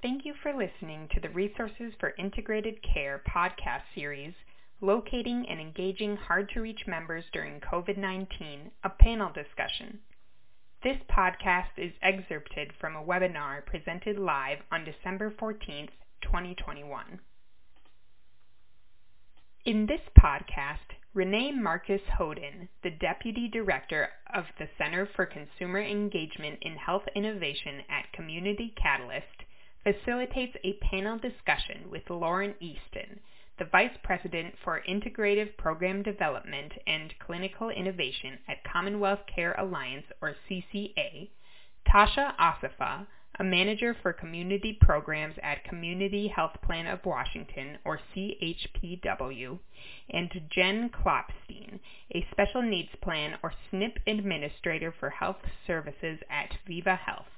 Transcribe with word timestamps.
Thank 0.00 0.24
you 0.24 0.32
for 0.44 0.52
listening 0.52 1.08
to 1.12 1.20
the 1.20 1.30
Resources 1.30 1.92
for 1.98 2.14
Integrated 2.18 2.76
Care 2.84 3.20
podcast 3.28 3.82
series, 3.96 4.32
Locating 4.80 5.44
and 5.50 5.60
Engaging 5.60 6.16
Hard 6.16 6.48
to 6.50 6.60
Reach 6.60 6.86
Members 6.86 7.24
During 7.32 7.58
COVID 7.58 7.98
19, 7.98 8.70
a 8.84 8.90
panel 8.90 9.32
discussion. 9.32 9.98
This 10.84 10.98
podcast 11.10 11.76
is 11.76 11.90
excerpted 12.00 12.70
from 12.80 12.94
a 12.94 13.02
webinar 13.02 13.66
presented 13.66 14.20
live 14.20 14.58
on 14.70 14.84
December 14.84 15.32
14th, 15.32 15.90
2021. 16.22 17.18
In 19.64 19.86
this 19.86 20.00
podcast, 20.16 20.94
Renee 21.12 21.50
Markus 21.50 22.02
Hodin, 22.16 22.68
the 22.84 22.90
Deputy 22.90 23.48
Director 23.48 24.10
of 24.32 24.44
the 24.60 24.68
Center 24.78 25.08
for 25.16 25.26
Consumer 25.26 25.80
Engagement 25.80 26.58
in 26.62 26.76
Health 26.76 27.02
Innovation 27.16 27.82
at 27.90 28.12
Community 28.12 28.72
Catalyst, 28.80 29.37
facilitates 29.92 30.54
a 30.64 30.74
panel 30.82 31.18
discussion 31.18 31.90
with 31.90 32.02
Lauren 32.10 32.54
Easton, 32.60 33.18
the 33.58 33.64
Vice 33.64 33.96
President 34.02 34.54
for 34.62 34.82
Integrative 34.86 35.56
Program 35.56 36.02
Development 36.02 36.72
and 36.86 37.14
Clinical 37.26 37.70
Innovation 37.70 38.38
at 38.48 38.62
Commonwealth 38.70 39.20
Care 39.34 39.54
Alliance, 39.54 40.04
or 40.20 40.34
CCA, 40.48 41.30
Tasha 41.88 42.34
Asifa, 42.36 43.06
a 43.38 43.44
Manager 43.44 43.96
for 44.02 44.12
Community 44.12 44.76
Programs 44.78 45.36
at 45.42 45.64
Community 45.64 46.28
Health 46.28 46.56
Plan 46.62 46.86
of 46.86 47.04
Washington, 47.06 47.78
or 47.86 47.98
CHPW, 48.14 49.58
and 50.10 50.30
Jen 50.50 50.90
Klopstein, 50.90 51.80
a 52.14 52.26
Special 52.30 52.60
Needs 52.60 52.90
Plan 53.02 53.38
or 53.42 53.54
SNP 53.72 53.96
Administrator 54.06 54.92
for 55.00 55.08
Health 55.08 55.40
Services 55.66 56.18
at 56.28 56.50
Viva 56.66 56.96
Health. 56.96 57.37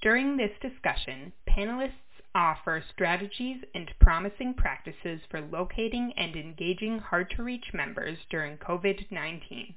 During 0.00 0.38
this 0.38 0.52
discussion, 0.62 1.30
panelists 1.46 1.92
offer 2.34 2.82
strategies 2.90 3.62
and 3.74 3.90
promising 4.00 4.54
practices 4.54 5.20
for 5.30 5.42
locating 5.42 6.14
and 6.16 6.36
engaging 6.36 6.98
hard-to-reach 6.98 7.74
members 7.74 8.16
during 8.30 8.56
COVID-19 8.56 9.74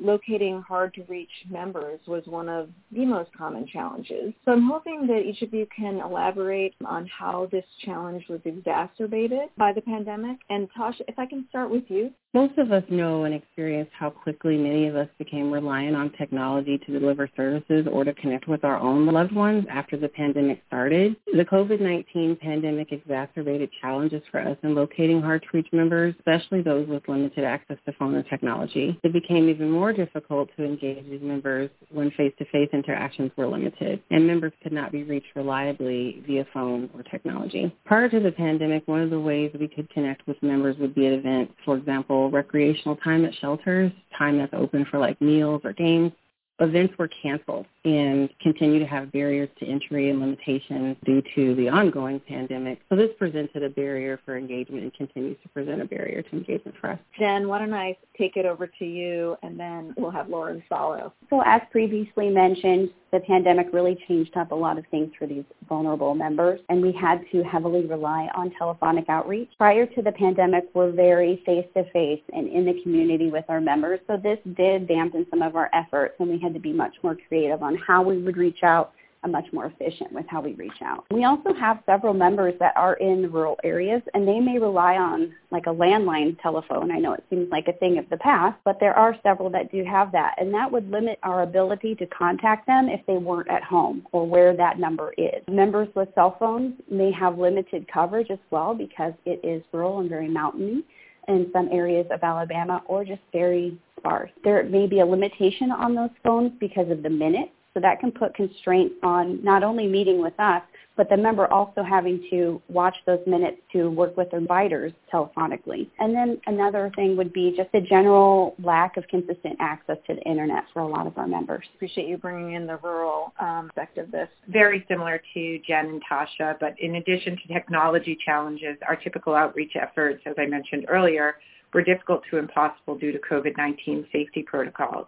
locating 0.00 0.62
hard 0.62 0.94
to 0.94 1.02
reach 1.04 1.30
members 1.50 2.00
was 2.06 2.26
one 2.26 2.48
of 2.48 2.68
the 2.92 3.04
most 3.04 3.30
common 3.36 3.66
challenges. 3.66 4.32
So 4.44 4.52
I'm 4.52 4.68
hoping 4.68 5.06
that 5.08 5.22
each 5.26 5.42
of 5.42 5.52
you 5.52 5.66
can 5.74 6.00
elaborate 6.00 6.74
on 6.84 7.06
how 7.06 7.48
this 7.50 7.64
challenge 7.84 8.24
was 8.28 8.40
exacerbated 8.44 9.48
by 9.56 9.72
the 9.72 9.80
pandemic. 9.80 10.38
And 10.50 10.68
Tasha, 10.72 11.00
if 11.08 11.18
I 11.18 11.26
can 11.26 11.46
start 11.48 11.70
with 11.70 11.84
you. 11.88 12.10
Most 12.34 12.58
of 12.58 12.72
us 12.72 12.84
know 12.90 13.24
and 13.24 13.34
experience 13.34 13.88
how 13.98 14.10
quickly 14.10 14.58
many 14.58 14.86
of 14.86 14.96
us 14.96 15.08
became 15.18 15.50
reliant 15.50 15.96
on 15.96 16.12
technology 16.12 16.76
to 16.76 16.98
deliver 16.98 17.30
services 17.34 17.86
or 17.90 18.04
to 18.04 18.12
connect 18.12 18.46
with 18.46 18.64
our 18.64 18.76
own 18.76 19.06
loved 19.06 19.32
ones 19.34 19.64
after 19.70 19.96
the 19.96 20.08
pandemic 20.08 20.62
started. 20.66 21.16
The 21.32 21.46
COVID-19 21.46 22.38
pandemic 22.38 22.92
exacerbated 22.92 23.70
challenges 23.80 24.22
for 24.30 24.40
us 24.40 24.58
in 24.62 24.74
locating 24.74 25.22
hard-to-reach 25.22 25.68
members, 25.72 26.14
especially 26.18 26.60
those 26.60 26.86
with 26.86 27.08
limited 27.08 27.44
access 27.44 27.78
to 27.86 27.92
phone 27.94 28.14
or 28.14 28.22
technology. 28.24 29.00
It 29.02 29.14
became 29.14 29.48
even 29.48 29.70
more 29.70 29.94
difficult 29.94 30.50
to 30.58 30.64
engage 30.64 31.08
these 31.08 31.22
members 31.22 31.70
when 31.90 32.10
face-to-face 32.10 32.68
interactions 32.74 33.30
were 33.38 33.46
limited, 33.46 34.02
and 34.10 34.26
members 34.26 34.52
could 34.62 34.72
not 34.72 34.92
be 34.92 35.02
reached 35.02 35.34
reliably 35.34 36.22
via 36.26 36.44
phone 36.52 36.90
or 36.92 37.02
technology. 37.04 37.74
Prior 37.86 38.10
to 38.10 38.20
the 38.20 38.32
pandemic, 38.32 38.86
one 38.86 39.00
of 39.00 39.08
the 39.08 39.18
ways 39.18 39.50
we 39.58 39.66
could 39.66 39.88
connect 39.88 40.26
with 40.26 40.36
members 40.42 40.76
would 40.78 40.94
be 40.94 41.06
at 41.06 41.14
events, 41.14 41.54
for 41.64 41.78
example, 41.78 42.17
recreational 42.26 42.96
time 42.96 43.24
at 43.24 43.34
shelters, 43.34 43.92
time 44.16 44.38
that's 44.38 44.54
open 44.54 44.84
for 44.90 44.98
like 44.98 45.20
meals 45.20 45.62
or 45.64 45.72
games, 45.72 46.12
events 46.60 46.96
were 46.98 47.08
canceled 47.08 47.66
and 47.88 48.28
continue 48.40 48.78
to 48.78 48.86
have 48.86 49.10
barriers 49.12 49.48
to 49.58 49.66
entry 49.66 50.10
and 50.10 50.20
limitations 50.20 50.96
due 51.06 51.22
to 51.34 51.54
the 51.54 51.68
ongoing 51.68 52.20
pandemic. 52.20 52.80
So 52.90 52.96
this 52.96 53.08
presented 53.18 53.62
a 53.62 53.70
barrier 53.70 54.20
for 54.26 54.36
engagement 54.36 54.82
and 54.82 54.94
continues 54.94 55.38
to 55.42 55.48
present 55.48 55.80
a 55.80 55.86
barrier 55.86 56.20
to 56.20 56.32
engagement 56.32 56.76
for 56.80 56.90
us. 56.90 56.98
Jen, 57.18 57.48
why 57.48 57.60
don't 57.60 57.72
I 57.72 57.96
take 58.18 58.36
it 58.36 58.44
over 58.44 58.66
to 58.66 58.84
you 58.84 59.36
and 59.42 59.58
then 59.58 59.94
we'll 59.96 60.10
have 60.10 60.28
Lauren 60.28 60.62
follow. 60.68 61.14
So 61.30 61.42
as 61.46 61.62
previously 61.70 62.28
mentioned, 62.28 62.90
the 63.10 63.20
pandemic 63.20 63.68
really 63.72 63.98
changed 64.06 64.36
up 64.36 64.52
a 64.52 64.54
lot 64.54 64.76
of 64.76 64.84
things 64.90 65.10
for 65.18 65.26
these 65.26 65.44
vulnerable 65.66 66.14
members 66.14 66.60
and 66.68 66.82
we 66.82 66.92
had 66.92 67.22
to 67.32 67.42
heavily 67.42 67.86
rely 67.86 68.28
on 68.34 68.50
telephonic 68.58 69.08
outreach. 69.08 69.48
Prior 69.56 69.86
to 69.86 70.02
the 70.02 70.12
pandemic, 70.12 70.64
we're 70.74 70.90
very 70.90 71.42
face-to-face 71.46 72.20
and 72.34 72.48
in 72.48 72.66
the 72.66 72.82
community 72.82 73.30
with 73.30 73.46
our 73.48 73.62
members. 73.62 74.00
So 74.06 74.18
this 74.18 74.38
did 74.56 74.86
dampen 74.88 75.26
some 75.30 75.40
of 75.40 75.56
our 75.56 75.70
efforts 75.72 76.16
and 76.18 76.28
we 76.28 76.38
had 76.38 76.52
to 76.52 76.60
be 76.60 76.72
much 76.72 76.96
more 77.02 77.16
creative 77.28 77.62
on 77.62 77.77
how 77.86 78.02
we 78.02 78.18
would 78.18 78.36
reach 78.36 78.62
out 78.62 78.92
and 79.22 79.32
much 79.32 79.46
more 79.52 79.66
efficient 79.66 80.12
with 80.12 80.26
how 80.28 80.40
we 80.40 80.52
reach 80.54 80.80
out. 80.82 81.04
We 81.10 81.24
also 81.24 81.52
have 81.54 81.82
several 81.86 82.14
members 82.14 82.54
that 82.60 82.76
are 82.76 82.94
in 82.94 83.30
rural 83.32 83.58
areas 83.64 84.02
and 84.14 84.26
they 84.26 84.40
may 84.40 84.58
rely 84.58 84.96
on 84.96 85.34
like 85.50 85.66
a 85.66 85.74
landline 85.74 86.40
telephone. 86.40 86.90
I 86.90 86.98
know 86.98 87.14
it 87.14 87.24
seems 87.30 87.50
like 87.50 87.68
a 87.68 87.72
thing 87.72 87.98
of 87.98 88.08
the 88.10 88.16
past, 88.18 88.58
but 88.64 88.78
there 88.80 88.94
are 88.94 89.16
several 89.22 89.50
that 89.50 89.72
do 89.72 89.84
have 89.84 90.12
that 90.12 90.34
and 90.38 90.52
that 90.54 90.70
would 90.70 90.90
limit 90.90 91.18
our 91.22 91.42
ability 91.42 91.94
to 91.96 92.06
contact 92.06 92.66
them 92.66 92.88
if 92.88 93.04
they 93.06 93.16
weren't 93.16 93.50
at 93.50 93.62
home 93.62 94.06
or 94.12 94.26
where 94.26 94.56
that 94.56 94.78
number 94.78 95.12
is. 95.18 95.42
Members 95.48 95.88
with 95.94 96.08
cell 96.14 96.36
phones 96.38 96.74
may 96.90 97.10
have 97.12 97.38
limited 97.38 97.86
coverage 97.92 98.30
as 98.30 98.38
well 98.50 98.74
because 98.74 99.12
it 99.24 99.40
is 99.44 99.62
rural 99.72 100.00
and 100.00 100.08
very 100.08 100.28
mountainy 100.28 100.84
in 101.26 101.50
some 101.52 101.68
areas 101.70 102.06
of 102.10 102.22
Alabama 102.22 102.82
or 102.86 103.04
just 103.04 103.20
very 103.32 103.78
sparse. 103.98 104.30
There 104.44 104.62
may 104.64 104.86
be 104.86 105.00
a 105.00 105.06
limitation 105.06 105.70
on 105.70 105.94
those 105.94 106.10
phones 106.24 106.52
because 106.58 106.90
of 106.90 107.02
the 107.02 107.10
minutes 107.10 107.50
so 107.78 107.82
that 107.82 108.00
can 108.00 108.10
put 108.10 108.34
constraints 108.34 108.96
on 109.04 109.42
not 109.44 109.62
only 109.62 109.86
meeting 109.86 110.20
with 110.20 110.34
us, 110.40 110.62
but 110.96 111.08
the 111.08 111.16
member 111.16 111.46
also 111.52 111.84
having 111.84 112.26
to 112.28 112.60
watch 112.68 112.96
those 113.06 113.20
minutes 113.24 113.58
to 113.72 113.88
work 113.88 114.16
with 114.16 114.30
providers 114.30 114.92
telephonically. 115.12 115.88
And 116.00 116.12
then 116.12 116.40
another 116.46 116.90
thing 116.96 117.16
would 117.16 117.32
be 117.32 117.54
just 117.56 117.70
the 117.70 117.80
general 117.80 118.56
lack 118.60 118.96
of 118.96 119.06
consistent 119.06 119.58
access 119.60 119.96
to 120.08 120.16
the 120.16 120.22
internet 120.22 120.64
for 120.72 120.80
a 120.80 120.88
lot 120.88 121.06
of 121.06 121.16
our 121.18 121.28
members. 121.28 121.64
Appreciate 121.76 122.08
you 122.08 122.16
bringing 122.16 122.54
in 122.54 122.66
the 122.66 122.78
rural 122.78 123.32
um, 123.38 123.68
aspect 123.68 123.96
of 123.98 124.10
this. 124.10 124.28
Very 124.48 124.84
similar 124.88 125.22
to 125.34 125.60
Jen 125.64 125.86
and 125.86 126.02
Tasha, 126.10 126.58
but 126.58 126.74
in 126.80 126.96
addition 126.96 127.36
to 127.36 127.54
technology 127.54 128.18
challenges, 128.26 128.76
our 128.88 128.96
typical 128.96 129.36
outreach 129.36 129.76
efforts, 129.80 130.20
as 130.26 130.34
I 130.36 130.46
mentioned 130.46 130.86
earlier, 130.88 131.36
were 131.72 131.84
difficult 131.84 132.22
to 132.30 132.38
impossible 132.38 132.98
due 132.98 133.12
to 133.12 133.18
COVID-19 133.18 134.10
safety 134.10 134.42
protocols. 134.42 135.06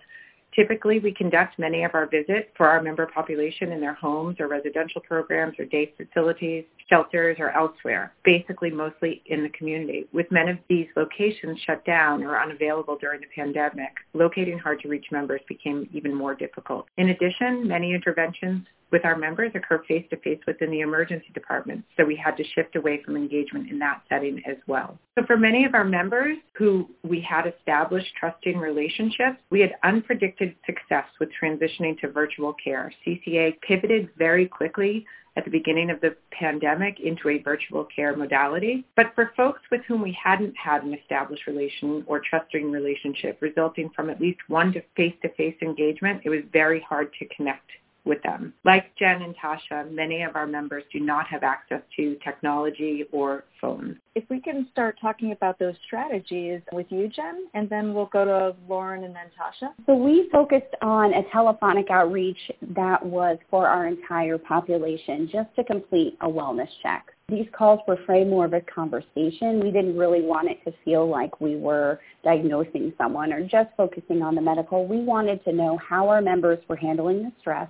Typically, 0.55 0.99
we 0.99 1.12
conduct 1.12 1.59
many 1.59 1.84
of 1.84 1.94
our 1.94 2.06
visits 2.06 2.49
for 2.56 2.66
our 2.66 2.83
member 2.83 3.06
population 3.06 3.72
in 3.72 3.81
their 3.81 3.94
homes 3.94 4.37
or 4.41 4.49
residential 4.49 5.00
programs 5.00 5.59
or 5.59 5.65
day 5.65 5.93
facilities, 5.97 6.65
shelters, 6.88 7.37
or 7.38 7.50
elsewhere, 7.50 8.12
basically 8.25 8.71
mostly 8.71 9.22
in 9.27 9.43
the 9.43 9.49
community. 9.50 10.06
With 10.12 10.27
many 10.31 10.50
of 10.50 10.59
these 10.69 10.88
locations 10.97 11.61
shut 11.61 11.84
down 11.84 12.25
or 12.25 12.41
unavailable 12.41 12.99
during 12.99 13.21
the 13.21 13.28
pandemic, 13.34 13.93
locating 14.12 14.59
hard-to-reach 14.59 15.06
members 15.12 15.41
became 15.49 15.88
even 15.93 16.15
more 16.15 16.34
difficult. 16.34 16.87
In 16.97 17.11
addition, 17.11 17.69
many 17.69 17.94
interventions 17.94 18.67
with 18.91 19.05
our 19.05 19.17
members 19.17 19.53
occur 19.55 19.83
face-to-face 19.87 20.41
within 20.47 20.71
the 20.71 20.81
emergency 20.81 21.28
department, 21.34 21.84
so 21.97 22.05
we 22.05 22.17
had 22.17 22.37
to 22.37 22.45
shift 22.55 22.77
away 22.77 23.03
from 23.05 23.17
engagement 23.17 23.71
in 23.71 23.78
that 23.78 24.03
setting 24.09 24.43
as 24.47 24.56
well. 24.67 24.99
So 25.19 25.25
for 25.27 25.37
many 25.37 25.65
of 25.65 25.75
our 25.75 25.84
members 25.84 26.39
who 26.55 26.89
we 27.03 27.21
had 27.21 27.47
established 27.47 28.12
trusting 28.19 28.59
relationships, 28.59 29.39
we 29.50 29.61
had 29.61 29.75
unpredicted 29.84 30.55
success 30.67 31.06
with 31.19 31.29
transitioning 31.43 31.99
to 32.00 32.09
virtual 32.09 32.55
care. 32.62 32.93
CCA 33.06 33.61
pivoted 33.61 34.09
very 34.17 34.47
quickly 34.47 35.06
at 35.37 35.45
the 35.45 35.50
beginning 35.50 35.91
of 35.91 36.00
the 36.00 36.17
pandemic 36.33 36.99
into 37.00 37.29
a 37.29 37.39
virtual 37.39 37.87
care 37.95 38.17
modality. 38.17 38.84
But 38.97 39.12
for 39.15 39.33
folks 39.37 39.61
with 39.71 39.81
whom 39.87 40.03
we 40.03 40.17
hadn't 40.21 40.55
had 40.56 40.83
an 40.83 40.93
established 40.95 41.47
relation 41.47 42.03
or 42.06 42.21
trusting 42.21 42.71
relationship 42.71 43.39
resulting 43.41 43.91
from 43.95 44.11
at 44.11 44.21
least 44.21 44.41
one 44.49 44.75
face-to-face 44.97 45.56
engagement, 45.62 46.23
it 46.25 46.31
was 46.31 46.41
very 46.53 46.81
hard 46.81 47.12
to 47.19 47.27
connect 47.34 47.71
with 48.05 48.22
them. 48.22 48.53
Like 48.65 48.94
Jen 48.97 49.22
and 49.22 49.34
Tasha, 49.37 49.91
many 49.91 50.22
of 50.22 50.37
our 50.37 50.47
members 50.47 50.84
do 50.93 51.00
not 51.00 51.26
have 51.26 51.43
access 51.43 51.82
to 51.97 52.17
technology 52.25 53.05
or 53.12 53.44
phones. 53.61 53.97
If 54.14 54.25
we 54.29 54.41
can 54.41 54.67
start 54.73 54.97
talking 55.00 55.32
about 55.32 55.58
those 55.58 55.75
strategies 55.87 56.61
with 56.73 56.87
you, 56.91 57.08
Jen, 57.08 57.47
and 57.55 57.69
then 57.69 57.94
we'll 57.94 58.06
go 58.06 58.25
to 58.25 58.56
Lauren 58.69 59.05
and 59.05 59.14
then 59.14 59.26
Tasha. 59.38 59.70
So 59.87 59.94
we 59.94 60.29
focused 60.32 60.75
on 60.82 61.14
a 61.14 61.23
telephonic 61.31 61.91
outreach 61.91 62.38
that 62.75 63.05
was 63.05 63.38
for 63.50 63.69
our 63.69 63.87
entire 63.87 64.38
population 64.38 65.29
just 65.31 65.55
to 65.56 65.64
complete 65.64 66.17
a 66.20 66.29
wellness 66.29 66.69
check. 66.82 67.12
These 67.29 67.47
calls 67.56 67.79
were 67.87 67.99
framed 68.06 68.31
more 68.31 68.44
of 68.44 68.55
a 68.55 68.61
conversation. 68.61 69.61
We 69.61 69.70
didn't 69.70 69.97
really 69.97 70.20
want 70.20 70.49
it 70.50 70.58
to 70.64 70.75
feel 70.85 71.08
like 71.08 71.41
we 71.41 71.55
were 71.55 72.00
diagnosing 72.25 72.93
someone 72.99 73.32
or 73.32 73.47
just 73.47 73.70
focusing 73.76 74.20
on 74.20 74.35
the 74.35 74.41
medical. 74.41 74.85
We 74.85 74.99
wanted 74.99 75.44
to 75.44 75.52
know 75.52 75.79
how 75.79 76.08
our 76.08 76.20
members 76.20 76.58
were 76.67 76.75
handling 76.75 77.23
the 77.23 77.32
stress 77.38 77.69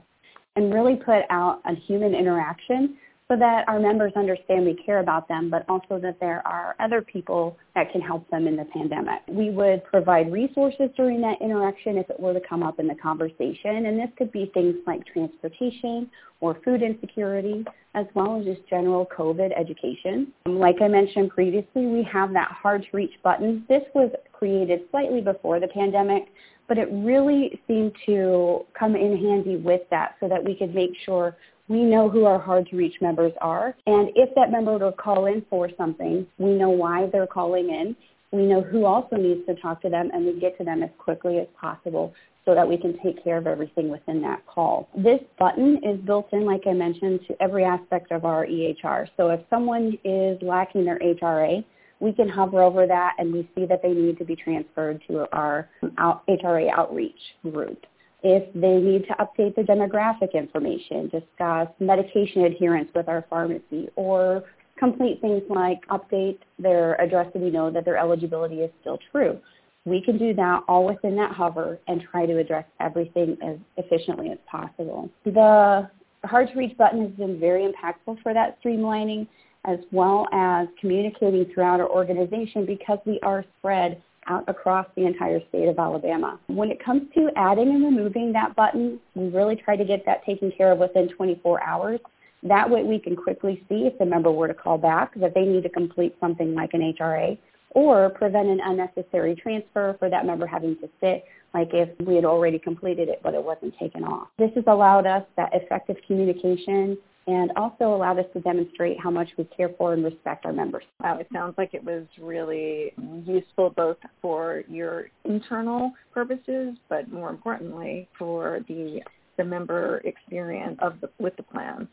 and 0.57 0.73
really 0.73 0.97
put 0.97 1.23
out 1.31 1.61
a 1.65 1.75
human 1.75 2.15
interaction 2.15 2.97
so 3.31 3.37
that 3.37 3.63
our 3.69 3.79
members 3.79 4.13
understand 4.17 4.65
we 4.65 4.75
care 4.75 4.99
about 4.99 5.29
them, 5.29 5.51
but 5.51 5.65
also 5.69 6.01
that 6.01 6.19
there 6.19 6.45
are 6.45 6.75
other 6.81 7.01
people 7.01 7.57
that 7.77 7.93
can 7.93 8.01
help 8.01 8.29
them 8.29 8.49
in 8.49 8.57
the 8.57 8.65
pandemic. 8.65 9.21
We 9.29 9.51
would 9.51 9.85
provide 9.85 10.33
resources 10.33 10.91
during 10.97 11.21
that 11.21 11.41
interaction 11.41 11.97
if 11.97 12.11
it 12.11 12.19
were 12.19 12.33
to 12.33 12.41
come 12.41 12.65
up 12.65 12.81
in 12.81 12.89
the 12.89 12.97
conversation, 12.97 13.87
and 13.87 14.01
this 14.01 14.09
could 14.19 14.33
be 14.33 14.51
things 14.53 14.75
like 14.85 15.07
transportation 15.07 16.11
or 16.41 16.59
food 16.65 16.83
insecurity, 16.83 17.65
as 17.95 18.07
well 18.15 18.41
as 18.41 18.47
just 18.47 18.69
general 18.69 19.07
COVID 19.17 19.57
education. 19.57 20.33
Um, 20.47 20.59
like 20.59 20.83
I 20.83 20.89
mentioned 20.89 21.31
previously, 21.31 21.87
we 21.87 22.03
have 22.13 22.33
that 22.33 22.51
hard 22.51 22.83
to 22.83 22.89
reach 22.97 23.13
button. 23.23 23.65
This 23.69 23.83
was 23.95 24.11
created 24.33 24.81
slightly 24.91 25.21
before 25.21 25.61
the 25.61 25.69
pandemic, 25.69 26.25
but 26.71 26.79
it 26.79 26.89
really 26.93 27.61
seemed 27.67 27.93
to 28.07 28.65
come 28.79 28.95
in 28.95 29.17
handy 29.17 29.57
with 29.57 29.81
that 29.91 30.15
so 30.21 30.29
that 30.29 30.45
we 30.45 30.55
could 30.55 30.73
make 30.73 30.93
sure 31.05 31.37
we 31.67 31.83
know 31.83 32.09
who 32.09 32.27
our 32.27 32.39
hard 32.39 32.69
to 32.69 32.77
reach 32.77 32.95
members 33.01 33.33
are. 33.41 33.75
And 33.87 34.11
if 34.15 34.33
that 34.37 34.53
member 34.53 34.75
were 34.75 34.91
to 34.91 34.93
call 34.93 35.27
in 35.27 35.45
for 35.51 35.69
something, 35.77 36.25
we 36.39 36.53
know 36.53 36.71
why 36.71 37.09
they're 37.13 37.27
calling 37.27 37.71
in. 37.71 37.97
We 38.31 38.47
know 38.47 38.61
who 38.61 38.85
also 38.85 39.17
needs 39.17 39.45
to 39.47 39.57
talk 39.57 39.83
to 39.83 39.89
them 39.89 40.13
and 40.15 40.25
we 40.25 40.39
get 40.39 40.57
to 40.59 40.65
them 40.65 40.85
as 40.85 40.91
quickly 40.97 41.39
as 41.39 41.49
possible 41.61 42.15
so 42.45 42.55
that 42.55 42.69
we 42.69 42.77
can 42.77 42.97
take 43.03 43.23
care 43.25 43.39
of 43.39 43.49
everything 43.49 43.89
within 43.89 44.23
that 44.23 44.47
call. 44.47 44.89
This 44.97 45.19
button 45.41 45.81
is 45.83 45.99
built 46.07 46.29
in, 46.33 46.47
like 46.47 46.69
I 46.69 46.73
mentioned, 46.73 47.19
to 47.27 47.43
every 47.43 47.65
aspect 47.65 48.13
of 48.13 48.25
our 48.25 48.47
EHR. 48.47 49.09
So 49.17 49.31
if 49.31 49.41
someone 49.51 49.99
is 50.05 50.41
lacking 50.41 50.85
their 50.85 51.01
HRA, 51.01 51.65
we 52.01 52.13
can 52.13 52.29
hover 52.29 52.63
over 52.63 52.87
that 52.87 53.15
and 53.19 53.33
we 53.33 53.49
see 53.55 53.67
that 53.67 53.83
they 53.83 53.93
need 53.93 54.19
to 54.19 54.25
be 54.25 54.35
transferred 54.35 55.03
to 55.09 55.27
our 55.33 55.69
HRA 55.83 56.71
outreach 56.71 57.21
group. 57.43 57.85
If 58.23 58.53
they 58.55 58.77
need 58.77 59.07
to 59.07 59.15
update 59.15 59.55
their 59.55 59.65
demographic 59.65 60.35
information, 60.35 61.09
discuss 61.09 61.69
medication 61.79 62.45
adherence 62.45 62.91
with 62.95 63.09
our 63.09 63.25
pharmacy, 63.31 63.89
or 63.97 64.45
complete 64.79 65.21
things 65.21 65.43
like 65.49 65.87
update 65.89 66.39
their 66.59 67.01
address 67.01 67.29
so 67.33 67.39
we 67.39 67.51
know 67.51 67.71
that 67.71 67.85
their 67.85 67.97
eligibility 67.97 68.57
is 68.57 68.71
still 68.81 68.99
true. 69.11 69.39
We 69.87 70.03
can 70.03 70.19
do 70.19 70.35
that 70.35 70.65
all 70.69 70.85
within 70.85 71.17
that 71.17 71.33
hover 71.33 71.79
and 71.89 72.03
try 72.11 72.27
to 72.27 72.39
address 72.39 72.67
everything 72.81 73.37
as 73.43 73.57
efficiently 73.79 74.31
as 74.31 74.39
possible. 74.51 75.09
The 75.25 75.89
hard 76.25 76.49
to 76.49 76.59
reach 76.59 76.77
button 76.77 77.03
has 77.03 77.13
been 77.13 77.41
very 77.41 77.63
impactful 77.63 78.23
for 78.23 78.35
that 78.35 78.59
streamlining 78.63 79.27
as 79.67 79.79
well 79.93 80.27
as 80.33 80.69
communicating 80.81 81.45
throughout 81.53 81.81
our 81.81 81.89
organization 81.89 82.65
because 82.65 82.99
we 83.05 83.19
are 83.23 83.45
spread 83.59 84.03
out 84.27 84.45
across 84.49 84.87
the 84.97 85.07
entire 85.07 85.41
state 85.49 85.69
of 85.69 85.79
Alabama. 85.79 86.39
When 86.47 86.71
it 86.71 86.83
comes 86.83 87.03
to 87.15 87.31
adding 87.37 87.69
and 87.71 87.85
removing 87.85 88.33
that 88.33 88.55
button, 88.55 89.01
we 89.15 89.29
really 89.29 89.57
try 89.57 89.77
to 89.77 89.85
get 89.85 90.05
that 90.07 90.25
taken 90.25 90.53
care 90.57 90.73
of 90.73 90.79
within 90.79 91.09
24 91.09 91.63
hours. 91.63 92.01
That 92.43 92.69
way 92.69 92.85
we 92.85 92.99
can 92.99 93.17
quickly 93.17 93.65
see 93.69 93.87
if 93.87 93.99
the 93.99 94.07
member 94.07 94.31
were 94.31 94.49
to 94.49 94.55
call 94.55 94.79
back 94.79 95.15
that 95.17 95.35
they 95.35 95.43
need 95.43 95.63
to 95.65 95.69
complete 95.69 96.17
something 96.21 96.55
like 96.55 96.71
an 96.73 96.95
HRA 96.99 97.37
or 97.71 98.11
prevent 98.11 98.49
an 98.49 98.61
unnecessary 98.65 99.35
transfer 99.35 99.97
for 99.99 100.09
that 100.11 100.27
member 100.27 100.47
having 100.47 100.77
to 100.77 100.89
sit 101.01 101.25
like 101.53 101.71
if 101.73 101.89
we 102.07 102.15
had 102.15 102.25
already 102.25 102.59
completed 102.59 103.09
it 103.09 103.21
but 103.23 103.35
it 103.35 103.43
wasn't 103.43 103.77
taken 103.79 104.05
off. 104.05 104.29
This 104.39 104.51
has 104.55 104.65
allowed 104.67 105.07
us 105.07 105.25
that 105.37 105.51
effective 105.53 105.97
communication 106.07 106.97
and 107.31 107.53
also 107.55 107.95
allowed 107.95 108.19
us 108.19 108.25
to 108.33 108.41
demonstrate 108.41 108.99
how 108.99 109.11
much 109.11 109.29
we 109.39 109.45
care 109.45 109.71
for 109.79 109.93
and 109.93 110.05
respect 110.05 110.45
our 110.45 110.53
members. 110.53 110.83
Wow, 111.01 111.19
it 111.19 111.29
sounds 111.33 111.55
like 111.57 111.75
it 111.75 111.85
was 111.85 112.05
really 112.21 112.93
useful 113.25 113.71
both 113.71 113.99
for 114.21 114.65
your 114.69 115.11
internal 115.25 115.93
purposes, 116.13 116.77
but 116.89 117.11
more 117.13 117.31
importantly 117.31 118.09
for 118.19 118.61
the 118.67 119.01
the 119.37 119.45
member 119.45 119.99
experience 120.05 120.77
of 120.83 121.01
the 121.01 121.09
with 121.19 121.37
the 121.37 121.43
plan. 121.45 121.89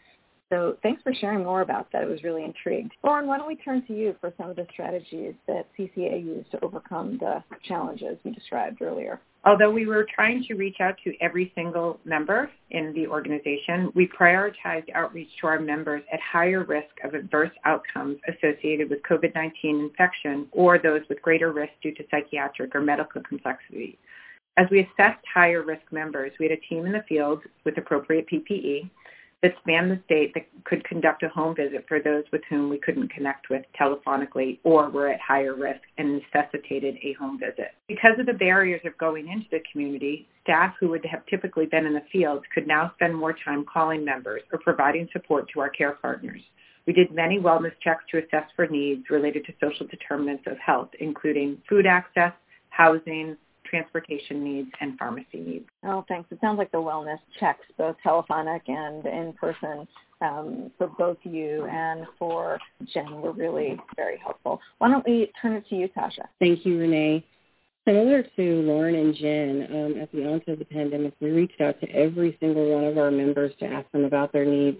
So 0.50 0.78
thanks 0.82 1.02
for 1.04 1.14
sharing 1.14 1.44
more 1.44 1.62
about 1.62 1.92
that. 1.92 2.04
I 2.04 2.06
was 2.06 2.24
really 2.24 2.46
intrigued. 2.46 2.94
Lauren, 3.04 3.28
why 3.28 3.38
don't 3.38 3.48
we 3.48 3.58
turn 3.58 3.86
to 3.88 3.94
you 3.94 4.16
for 4.22 4.34
some 4.38 4.50
of 4.50 4.56
the 4.56 4.66
strategies 4.72 5.34
that 5.46 5.68
CCA 5.78 6.24
used 6.24 6.50
to 6.52 6.64
overcome 6.64 7.18
the 7.20 7.44
challenges 7.68 8.18
we 8.24 8.32
described 8.32 8.82
earlier? 8.82 9.20
Although 9.46 9.72
we 9.72 9.86
were 9.86 10.06
trying 10.14 10.44
to 10.48 10.56
reach 10.56 10.78
out 10.80 10.96
to 11.04 11.14
every 11.22 11.52
single 11.54 12.00
member 12.06 12.50
in 12.72 12.94
the 12.94 13.08
organization, 13.08 13.92
we 13.94 14.08
prioritized 14.08 14.90
outreach 14.94 15.30
to 15.42 15.48
our 15.48 15.60
members 15.60 16.04
at 16.12 16.20
higher 16.20 16.64
risk 16.64 16.90
of 17.04 17.14
adverse 17.14 17.52
outcomes 17.66 18.18
associated 18.28 18.90
with 18.90 19.00
COVID-19 19.04 19.52
infection 19.64 20.48
or 20.52 20.80
those 20.80 21.02
with 21.10 21.22
greater 21.22 21.52
risk 21.52 21.74
due 21.82 21.94
to 21.96 22.04
psychiatric 22.10 22.74
or 22.74 22.82
medical 22.82 23.22
complexity. 23.22 23.98
As 24.58 24.66
we 24.72 24.80
assessed 24.80 25.24
higher 25.32 25.62
risk 25.62 25.84
members, 25.92 26.32
we 26.40 26.50
had 26.50 26.58
a 26.58 26.62
team 26.68 26.86
in 26.86 26.92
the 26.92 27.04
field 27.08 27.42
with 27.64 27.78
appropriate 27.78 28.28
PPE 28.28 28.90
that 29.48 29.56
spanned 29.62 29.90
the 29.90 30.00
state 30.04 30.34
that 30.34 30.46
could 30.66 30.84
conduct 30.84 31.24
a 31.24 31.30
home 31.30 31.56
visit 31.56 31.86
for 31.88 32.02
those 32.02 32.26
with 32.34 32.42
whom 32.50 32.70
we 32.70 32.78
couldn't 32.78 33.08
connect 33.10 33.50
with 33.50 33.64
telephonically 33.80 34.60
or 34.66 34.90
were 34.90 35.08
at 35.08 35.22
higher 35.22 35.56
risk 35.56 35.80
and 35.98 36.22
necessitated 36.22 36.96
a 37.02 37.14
home 37.14 37.40
visit. 37.40 37.72
Because 37.88 38.20
of 38.20 38.26
the 38.26 38.34
barriers 38.34 38.82
of 38.84 38.98
going 38.98 39.30
into 39.30 39.46
the 39.50 39.60
community, 39.72 40.28
staff 40.44 40.74
who 40.80 40.90
would 40.90 41.06
have 41.06 41.26
typically 41.28 41.66
been 41.66 41.86
in 41.86 41.94
the 41.94 42.04
field 42.12 42.44
could 42.54 42.68
now 42.68 42.92
spend 42.96 43.16
more 43.16 43.36
time 43.46 43.66
calling 43.72 44.04
members 44.04 44.42
or 44.52 44.60
providing 44.60 45.08
support 45.14 45.48
to 45.54 45.62
our 45.62 45.70
care 45.70 45.94
partners. 45.94 46.42
We 46.86 46.92
did 46.92 47.14
many 47.14 47.40
wellness 47.40 47.74
checks 47.82 48.04
to 48.12 48.18
assess 48.18 48.50
for 48.56 48.68
needs 48.68 49.10
related 49.10 49.46
to 49.46 49.54
social 49.62 49.88
determinants 49.88 50.44
of 50.48 50.58
health, 50.58 50.90
including 51.00 51.62
food 51.70 51.86
access, 51.86 52.34
housing, 52.70 53.38
transportation 53.70 54.44
needs, 54.44 54.70
and 54.82 54.98
pharmacy 54.98 55.40
needs. 55.40 55.66
Oh, 55.84 56.06
thanks. 56.08 56.32
It 56.32 56.40
sounds 56.42 56.58
like 56.58 56.72
the 56.72 56.78
wellness 56.78 57.20
checks, 57.40 57.66
both 57.78 57.96
telephonic 58.04 58.64
and 58.68 59.06
in 59.06 59.34
person, 59.34 59.88
um, 60.22 60.72
for 60.78 60.88
both 60.88 61.18
you 61.24 61.66
and 61.66 62.06
for 62.18 62.60
Jen 62.94 63.22
were 63.22 63.32
really 63.32 63.80
very 63.96 64.18
helpful. 64.18 64.60
Why 64.80 64.90
don't 64.90 65.06
we 65.06 65.32
turn 65.42 65.54
it 65.54 65.68
to 65.70 65.76
you, 65.76 65.88
Tasha? 65.90 66.26
Thank 66.40 66.66
you, 66.66 66.80
Renee. 66.80 67.24
Similar 67.86 68.24
to 68.36 68.62
Lauren 68.64 68.96
and 68.96 69.16
Jen, 69.16 69.68
um, 69.72 70.02
at 70.02 70.12
the 70.12 70.28
onset 70.28 70.50
of 70.50 70.60
the 70.60 70.66
pandemic, 70.66 71.14
we 71.22 71.30
reached 71.30 71.62
out 71.62 71.80
to 71.80 71.90
every 71.92 72.36
single 72.42 72.74
one 72.74 72.84
of 72.84 72.98
our 72.98 73.12
members 73.12 73.54
to 73.60 73.66
ask 73.66 73.90
them 73.92 74.04
about 74.04 74.34
their 74.34 74.44
needs 74.44 74.78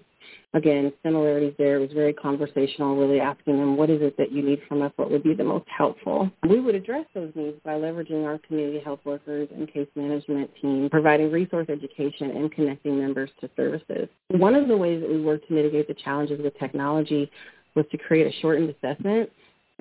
again, 0.54 0.92
similarities 1.04 1.54
there. 1.58 1.78
It 1.78 1.82
was 1.82 1.92
very 1.92 2.14
conversational, 2.14 2.96
really 2.96 3.20
asking 3.20 3.58
them, 3.58 3.78
what 3.78 3.90
is 3.90 4.02
it 4.02 4.18
that 4.18 4.32
you 4.32 4.42
need 4.42 4.62
from 4.68 4.82
us? 4.82 4.92
What 4.96 5.12
would 5.12 5.24
be 5.24 5.34
the 5.34 5.44
most 5.44 5.66
helpful? 5.76 6.30
We 6.48 6.60
would 6.60 6.76
address 6.76 7.06
those 7.14 7.32
needs 7.36 7.58
by 7.64 7.74
leveraging 7.74 8.26
our 8.26 8.40
community 8.40 8.80
health 8.80 9.00
workers 9.04 9.50
and 9.56 9.72
case 9.72 9.88
management 9.96 10.50
team, 10.62 10.90
providing 10.90 11.32
resource 11.32 11.68
education 11.70 12.32
and 12.32 12.52
connecting 12.52 12.98
members 13.00 13.30
to 13.42 13.50
services. 13.56 14.08
One 14.30 14.56
of 14.56 14.68
the 14.68 14.78
ways 14.78 15.02
that 15.02 15.10
we 15.10 15.22
worked 15.22 15.48
to 15.50 15.54
mitigate 15.54 15.88
the 15.88 15.96
challenges 15.96 16.40
with 16.42 16.58
technology 16.58 17.30
was 17.76 17.86
to 17.92 17.98
create 17.98 18.28
a 18.28 18.42
shortened 18.42 18.70
assessment. 18.70 19.30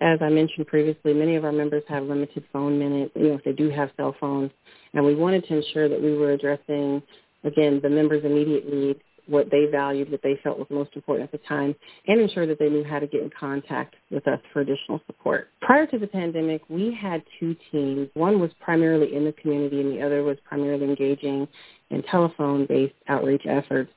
As 0.01 0.19
I 0.21 0.29
mentioned 0.29 0.67
previously, 0.67 1.15
many 1.15 1.37
of 1.37 1.45
our 1.45 1.53
members 1.53 1.83
have 1.89 2.05
limited 2.05 2.45
phone 2.53 2.79
minutes, 2.79 3.13
you 3.15 3.29
know, 3.29 3.35
if 3.35 3.45
they 3.45 3.53
do 3.53 3.71
have 3.71 3.91
cell 3.97 4.15
phones, 4.21 4.51
and 4.93 5.05
we 5.05 5.15
wanted 5.15 5.47
to 5.47 5.57
ensure 5.57 5.89
that 5.89 6.01
we 6.01 6.15
were 6.15 6.33
addressing, 6.33 7.03
again, 7.45 7.81
the 7.83 7.89
members' 7.89 8.25
immediate 8.25 8.71
needs 8.71 9.01
what 9.27 9.51
they 9.51 9.67
valued, 9.71 10.11
what 10.11 10.23
they 10.23 10.39
felt 10.43 10.59
was 10.59 10.67
most 10.71 10.91
important 10.95 11.29
at 11.33 11.33
the 11.33 11.47
time, 11.47 11.75
and 12.07 12.21
ensure 12.21 12.47
that 12.47 12.59
they 12.59 12.69
knew 12.69 12.85
how 12.85 12.99
to 12.99 13.07
get 13.07 13.23
in 13.23 13.31
contact 13.39 13.97
with 14.11 14.27
us 14.29 14.41
for 14.53 14.61
additional 14.61 15.01
support. 15.07 15.49
Prior 15.61 15.87
to 15.87 15.99
the 15.99 16.07
pandemic, 16.07 16.63
we 16.69 16.95
had 16.95 17.23
two 17.41 17.57
teams. 17.73 18.09
One 18.15 18.41
was 18.41 18.51
primarily 18.61 19.15
in 19.15 19.25
the 19.25 19.33
community 19.33 19.81
and 19.81 19.93
the 19.93 20.05
other 20.05 20.23
was 20.23 20.39
primarily 20.49 20.85
engaging 20.85 21.49
in 21.91 22.03
telephone-based 22.03 22.95
outreach 23.09 23.43
efforts. 23.47 23.91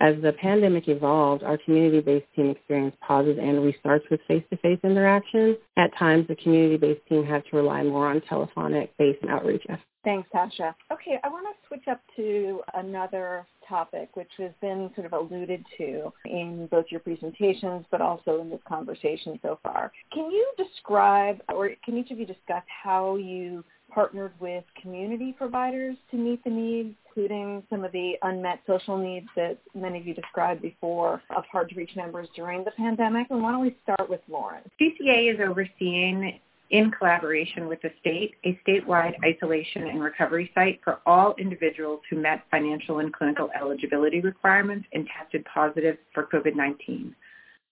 As 0.00 0.14
the 0.22 0.32
pandemic 0.32 0.86
evolved, 0.86 1.42
our 1.42 1.58
community-based 1.58 2.26
team 2.36 2.50
experienced 2.50 3.00
pauses 3.00 3.36
and 3.40 3.58
restarts 3.58 4.08
with 4.10 4.20
face-to-face 4.28 4.78
interactions. 4.84 5.56
At 5.76 5.96
times, 5.96 6.28
the 6.28 6.36
community-based 6.36 7.04
team 7.08 7.24
had 7.24 7.44
to 7.50 7.56
rely 7.56 7.82
more 7.82 8.06
on 8.06 8.20
telephonic-based 8.20 9.24
outreach. 9.28 9.66
Thanks, 10.04 10.28
Tasha. 10.32 10.74
Okay, 10.92 11.18
I 11.24 11.28
want 11.28 11.46
to 11.48 11.66
switch 11.66 11.88
up 11.90 12.00
to 12.14 12.62
another 12.74 13.44
topic, 13.68 14.10
which 14.14 14.30
has 14.38 14.52
been 14.60 14.90
sort 14.94 15.06
of 15.06 15.12
alluded 15.12 15.64
to 15.78 16.12
in 16.24 16.68
both 16.70 16.86
your 16.90 17.00
presentations, 17.00 17.84
but 17.90 18.00
also 18.00 18.40
in 18.40 18.48
this 18.48 18.60
conversation 18.66 19.38
so 19.42 19.58
far. 19.64 19.90
Can 20.12 20.30
you 20.30 20.46
describe, 20.56 21.42
or 21.52 21.70
can 21.84 21.98
each 21.98 22.12
of 22.12 22.18
you 22.20 22.24
discuss 22.24 22.62
how 22.82 23.16
you 23.16 23.64
partnered 23.92 24.32
with 24.40 24.64
community 24.80 25.34
providers 25.36 25.96
to 26.10 26.16
meet 26.16 26.42
the 26.44 26.50
needs, 26.50 26.94
including 27.06 27.62
some 27.70 27.84
of 27.84 27.92
the 27.92 28.14
unmet 28.22 28.60
social 28.66 28.96
needs 28.96 29.26
that 29.36 29.58
many 29.74 29.98
of 29.98 30.06
you 30.06 30.14
described 30.14 30.62
before 30.62 31.22
of 31.36 31.44
hard-to-reach 31.50 31.96
members 31.96 32.28
during 32.36 32.64
the 32.64 32.70
pandemic? 32.72 33.26
And 33.30 33.42
why 33.42 33.52
don't 33.52 33.62
we 33.62 33.76
start 33.82 34.08
with 34.08 34.20
Lauren? 34.28 34.62
CCA 34.80 35.34
is 35.34 35.40
overseeing 35.40 36.38
in 36.70 36.90
collaboration 36.90 37.66
with 37.66 37.80
the 37.82 37.90
state, 38.00 38.34
a 38.44 38.58
statewide 38.66 39.14
isolation 39.24 39.88
and 39.88 40.02
recovery 40.02 40.50
site 40.54 40.80
for 40.84 40.98
all 41.06 41.34
individuals 41.38 42.00
who 42.10 42.16
met 42.16 42.44
financial 42.50 42.98
and 42.98 43.12
clinical 43.12 43.48
eligibility 43.58 44.20
requirements 44.20 44.86
and 44.92 45.08
tested 45.16 45.44
positive 45.52 45.96
for 46.12 46.24
COVID-19. 46.24 47.14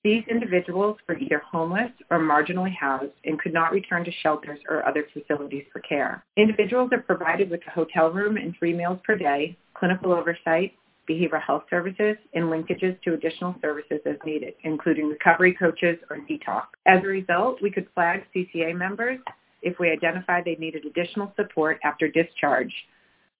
These 0.06 0.22
individuals 0.30 0.98
were 1.08 1.18
either 1.18 1.42
homeless 1.50 1.90
or 2.12 2.20
marginally 2.20 2.72
housed 2.72 3.10
and 3.24 3.40
could 3.40 3.52
not 3.52 3.72
return 3.72 4.04
to 4.04 4.12
shelters 4.22 4.60
or 4.68 4.86
other 4.86 5.04
facilities 5.12 5.64
for 5.72 5.80
care. 5.80 6.24
Individuals 6.36 6.90
are 6.92 7.00
provided 7.00 7.50
with 7.50 7.60
a 7.66 7.72
hotel 7.72 8.12
room 8.12 8.36
and 8.36 8.54
three 8.56 8.72
meals 8.72 9.00
per 9.04 9.16
day, 9.16 9.58
clinical 9.74 10.12
oversight, 10.12 10.74
behavioral 11.10 11.42
health 11.42 11.64
services 11.68 12.16
and 12.34 12.44
linkages 12.44 12.96
to 13.02 13.14
additional 13.14 13.56
services 13.60 13.98
as 14.06 14.14
needed, 14.24 14.54
including 14.62 15.08
recovery 15.08 15.52
coaches 15.52 15.98
or 16.08 16.18
detox. 16.18 16.66
As 16.86 17.02
a 17.02 17.08
result, 17.08 17.60
we 17.60 17.72
could 17.72 17.88
flag 17.92 18.22
CCA 18.32 18.76
members 18.76 19.18
if 19.62 19.76
we 19.80 19.90
identified 19.90 20.44
they 20.44 20.54
needed 20.54 20.84
additional 20.84 21.32
support 21.34 21.80
after 21.82 22.06
discharge 22.06 22.72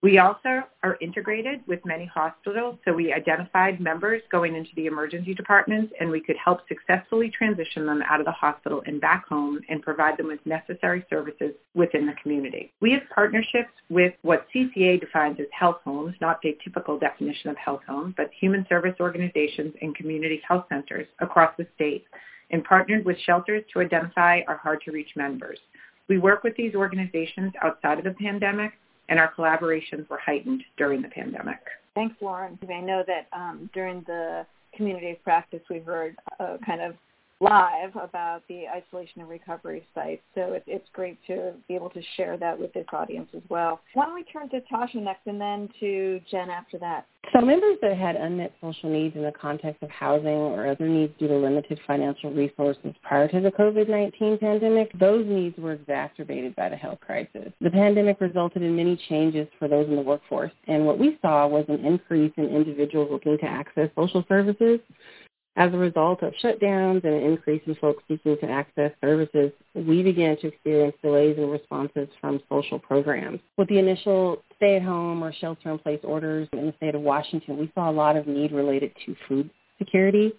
we 0.07 0.19
also 0.19 0.63
are 0.85 0.97
integrated 1.01 1.67
with 1.67 1.85
many 1.85 2.07
hospitals, 2.07 2.79
so 2.85 2.93
we 2.93 3.13
identified 3.13 3.81
members 3.81 4.23
going 4.31 4.55
into 4.55 4.71
the 4.77 4.87
emergency 4.87 5.35
departments 5.35 5.93
and 5.99 6.09
we 6.09 6.21
could 6.21 6.37
help 6.37 6.61
successfully 6.69 7.29
transition 7.29 7.87
them 7.87 8.05
out 8.09 8.21
of 8.21 8.25
the 8.25 8.31
hospital 8.31 8.85
and 8.87 9.01
back 9.01 9.27
home 9.27 9.59
and 9.69 9.83
provide 9.83 10.17
them 10.17 10.29
with 10.29 10.39
necessary 10.47 11.05
services 11.11 11.55
within 11.75 12.07
the 12.07 12.13
community. 12.23 12.73
We 12.81 12.93
have 12.93 13.03
partnerships 13.13 13.73
with 13.91 14.15
what 14.23 14.47
CCA 14.55 15.01
defines 15.01 15.41
as 15.41 15.47
health 15.51 15.79
homes, 15.85 16.15
not 16.21 16.41
the 16.41 16.57
typical 16.63 17.01
definition 17.01 17.51
of 17.51 17.57
health 17.57 17.83
home, 17.89 18.15
but 18.17 18.31
human 18.39 18.65
service 18.69 18.95
organizations 19.01 19.75
and 19.83 19.93
community 19.97 20.41
health 20.47 20.67
centers 20.69 21.09
across 21.19 21.53
the 21.59 21.67
state 21.75 22.05
and 22.53 22.63
partnered 22.63 23.05
with 23.05 23.19
shelters 23.27 23.65
to 23.73 23.81
identify 23.81 24.43
our 24.47 24.57
hard-to-reach 24.57 25.17
members. 25.17 25.59
We 26.09 26.19
work 26.19 26.45
with 26.45 26.55
these 26.55 26.77
organizations 26.77 27.55
outside 27.61 27.99
of 27.99 28.05
the 28.05 28.15
pandemic 28.15 28.75
and 29.09 29.19
our 29.19 29.33
collaborations 29.33 30.09
were 30.09 30.19
heightened 30.19 30.63
during 30.77 31.03
the 31.03 31.09
pandemic. 31.09 31.59
Thanks, 31.95 32.17
Lauren. 32.21 32.59
I 32.69 32.81
know 32.81 33.03
that 33.07 33.27
um, 33.33 33.71
during 33.73 34.03
the 34.07 34.47
community 34.75 35.11
of 35.13 35.23
practice, 35.23 35.63
we 35.71 35.79
heard 35.79 36.17
uh, 36.39 36.59
kind 36.65 36.83
of 36.83 36.95
live 37.41 37.95
about 37.97 38.43
the 38.49 38.65
isolation 38.69 39.21
and 39.21 39.29
recovery 39.29 39.87
sites. 39.95 40.23
So 40.35 40.53
it, 40.55 40.65
it's 40.67 40.89
great 40.93 41.19
to 41.27 41.53
be 41.69 41.75
able 41.75 41.91
to 41.91 42.01
share 42.17 42.37
that 42.39 42.59
with 42.59 42.73
this 42.73 42.87
audience 42.93 43.29
as 43.37 43.43
well. 43.49 43.81
Why 43.95 44.07
don't 44.07 44.15
we 44.15 44.25
turn 44.25 44.49
to 44.51 44.61
Tasha 44.73 45.03
next 45.03 45.27
and 45.27 45.41
then 45.41 45.69
to 45.81 46.21
Jen 46.31 46.49
after 46.49 46.79
that? 46.79 47.07
So 47.35 47.45
members 47.45 47.77
that 47.83 47.97
had 47.97 48.17
unmet 48.17 48.55
social 48.61 48.89
needs 48.89 49.17
in 49.17 49.23
the 49.23 49.33
context 49.33 49.83
of 49.83 49.91
housing 49.91 50.29
or 50.29 50.67
other 50.69 50.89
needs 50.89 51.13
due 51.19 51.27
to 51.29 51.37
limited 51.37 51.79
financial 51.87 52.31
resources 52.31 52.95
prior 53.03 53.27
to 53.29 53.41
the 53.41 53.51
COVID-19 53.51 54.41
pandemic, 54.41 54.97
those 54.99 55.27
needs 55.27 55.59
were 55.59 55.73
exacerbated 55.73 56.55
by 56.55 56.69
the 56.69 56.77
health 56.77 57.01
crisis. 57.01 57.53
The 57.61 57.71
pandemic 57.71 58.21
resulted 58.21 58.63
in 58.63 58.77
many 58.77 58.97
changes 59.09 59.49
for 59.59 59.67
those 59.67 59.89
in 59.89 59.97
the 59.97 60.03
workforce, 60.03 60.53
and 60.69 60.87
what 60.87 60.99
we 60.99 61.19
saw 61.21 61.49
was 61.49 61.65
an 61.69 61.85
increase 61.85 62.33
in 62.37 62.47
individuals 62.47 63.09
looking 63.11 63.37
to 63.39 63.45
access 63.45 63.91
social 63.97 64.25
services 64.29 64.79
as 65.57 65.73
a 65.73 65.77
result 65.77 66.23
of 66.23 66.35
shutdowns 66.43 67.03
and 67.05 67.15
an 67.15 67.23
increase 67.23 67.63
in 67.67 67.75
folks 67.77 68.03
seeking 68.09 68.37
to 68.39 68.51
access 68.51 68.93
services, 69.01 69.51
we 69.75 70.03
began 70.03 70.37
to 70.39 70.49
experience 70.49 70.95
delays 71.03 71.37
in 71.39 71.49
responses 71.49 72.09
from 72.21 72.41
social 72.49 72.79
programs. 72.79 73.41
With 73.57 73.69
the 73.69 73.79
initial 73.79 74.43
stay-at-home 74.57 75.25
or 75.25 75.33
shelter-in-place 75.33 76.01
orders 76.05 76.49
in 76.53 76.67
the 76.67 76.75
state 76.77 76.95
of 76.95 77.01
Washington, 77.01 77.59
we 77.59 77.73
saw 77.75 77.91
a 77.91 77.93
lot 77.93 78.17
of 78.17 78.27
need 78.27 78.53
related 78.53 78.93
to 79.07 79.17
food 79.27 79.51
security. 79.79 80.33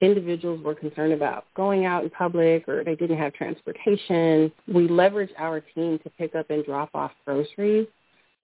Individuals 0.00 0.62
were 0.62 0.74
concerned 0.74 1.12
about 1.12 1.44
going 1.54 1.86
out 1.86 2.02
in 2.02 2.10
public 2.10 2.68
or 2.68 2.84
they 2.84 2.96
didn't 2.96 3.18
have 3.18 3.32
transportation. 3.32 4.52
We 4.68 4.88
leveraged 4.88 5.30
our 5.38 5.60
team 5.60 5.98
to 6.00 6.10
pick 6.10 6.34
up 6.34 6.50
and 6.50 6.64
drop 6.64 6.90
off 6.92 7.12
groceries 7.24 7.86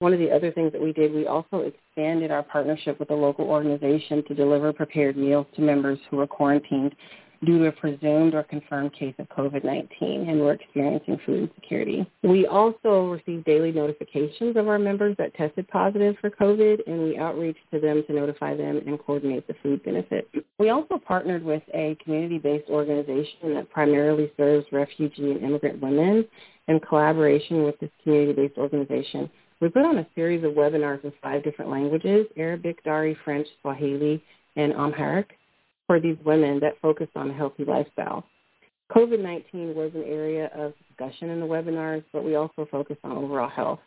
one 0.03 0.13
of 0.13 0.19
the 0.19 0.33
other 0.33 0.51
things 0.51 0.73
that 0.73 0.83
we 0.83 0.93
did, 0.93 1.15
we 1.15 1.27
also 1.27 1.59
expanded 1.59 2.33
our 2.33 2.43
partnership 2.43 2.99
with 2.99 3.11
a 3.11 3.15
local 3.15 3.47
organization 3.47 4.25
to 4.27 4.35
deliver 4.35 4.73
prepared 4.73 5.17
meals 5.17 5.47
to 5.55 5.63
members 5.63 5.99
who 6.11 6.17
were 6.17 6.27
quarantined 6.27 6.97
due 7.45 7.59
to 7.59 7.67
a 7.67 7.73
presumed 7.73 8.35
or 8.35 8.43
confirmed 8.43 8.93
case 8.93 9.15
of 9.19 9.29
COVID-19 9.29 10.29
and 10.29 10.41
were 10.41 10.53
experiencing 10.53 11.19
food 11.25 11.49
insecurity. 11.49 12.05
We 12.23 12.47
also 12.47 13.07
received 13.07 13.45
daily 13.45 13.73
notifications 13.73 14.57
of 14.57 14.69
our 14.69 14.79
members 14.79 15.17
that 15.19 15.35
tested 15.35 15.69
positive 15.69 16.17
for 16.21 16.31
COVID, 16.31 16.81
and 16.87 17.03
we 17.03 17.19
outreached 17.19 17.71
to 17.73 17.81
them 17.81 18.03
to 18.07 18.13
notify 18.13 18.57
them 18.57 18.81
and 18.85 18.99
coordinate 18.99 19.47
the 19.47 19.55
food 19.63 19.85
benefit. 19.85 20.29
We 20.59 20.71
also 20.71 20.99
partnered 20.99 21.45
with 21.45 21.63
a 21.75 21.97
community-based 22.03 22.69
organization 22.69 23.55
that 23.55 23.71
primarily 23.71 24.33
serves 24.37 24.67
refugee 24.73 25.31
and 25.31 25.43
immigrant 25.43 25.81
women. 25.81 26.27
In 26.69 26.79
collaboration 26.79 27.65
with 27.65 27.79
this 27.81 27.91
community-based 28.05 28.57
organization, 28.57 29.29
we 29.62 29.69
put 29.69 29.85
on 29.85 29.99
a 29.99 30.07
series 30.16 30.42
of 30.42 30.52
webinars 30.52 31.04
in 31.04 31.12
five 31.23 31.45
different 31.45 31.71
languages, 31.71 32.26
Arabic, 32.37 32.83
Dari, 32.83 33.16
French, 33.25 33.47
Swahili, 33.61 34.21
and 34.57 34.73
Amharic, 34.73 35.38
for 35.87 36.00
these 36.00 36.16
women 36.25 36.59
that 36.61 36.81
focus 36.83 37.07
on 37.14 37.31
a 37.31 37.33
healthy 37.33 37.64
lifestyle. 37.64 38.25
COVID-19 38.90 39.75
was 39.75 39.92
an 39.95 40.02
area 40.02 40.50
of 40.54 40.75
discussion 40.88 41.31
in 41.31 41.38
the 41.38 41.47
webinars, 41.47 42.02
but 42.12 42.25
we 42.25 42.35
also 42.35 42.66
focused 42.73 43.00
on 43.04 43.12
overall 43.12 43.49
health, 43.49 43.78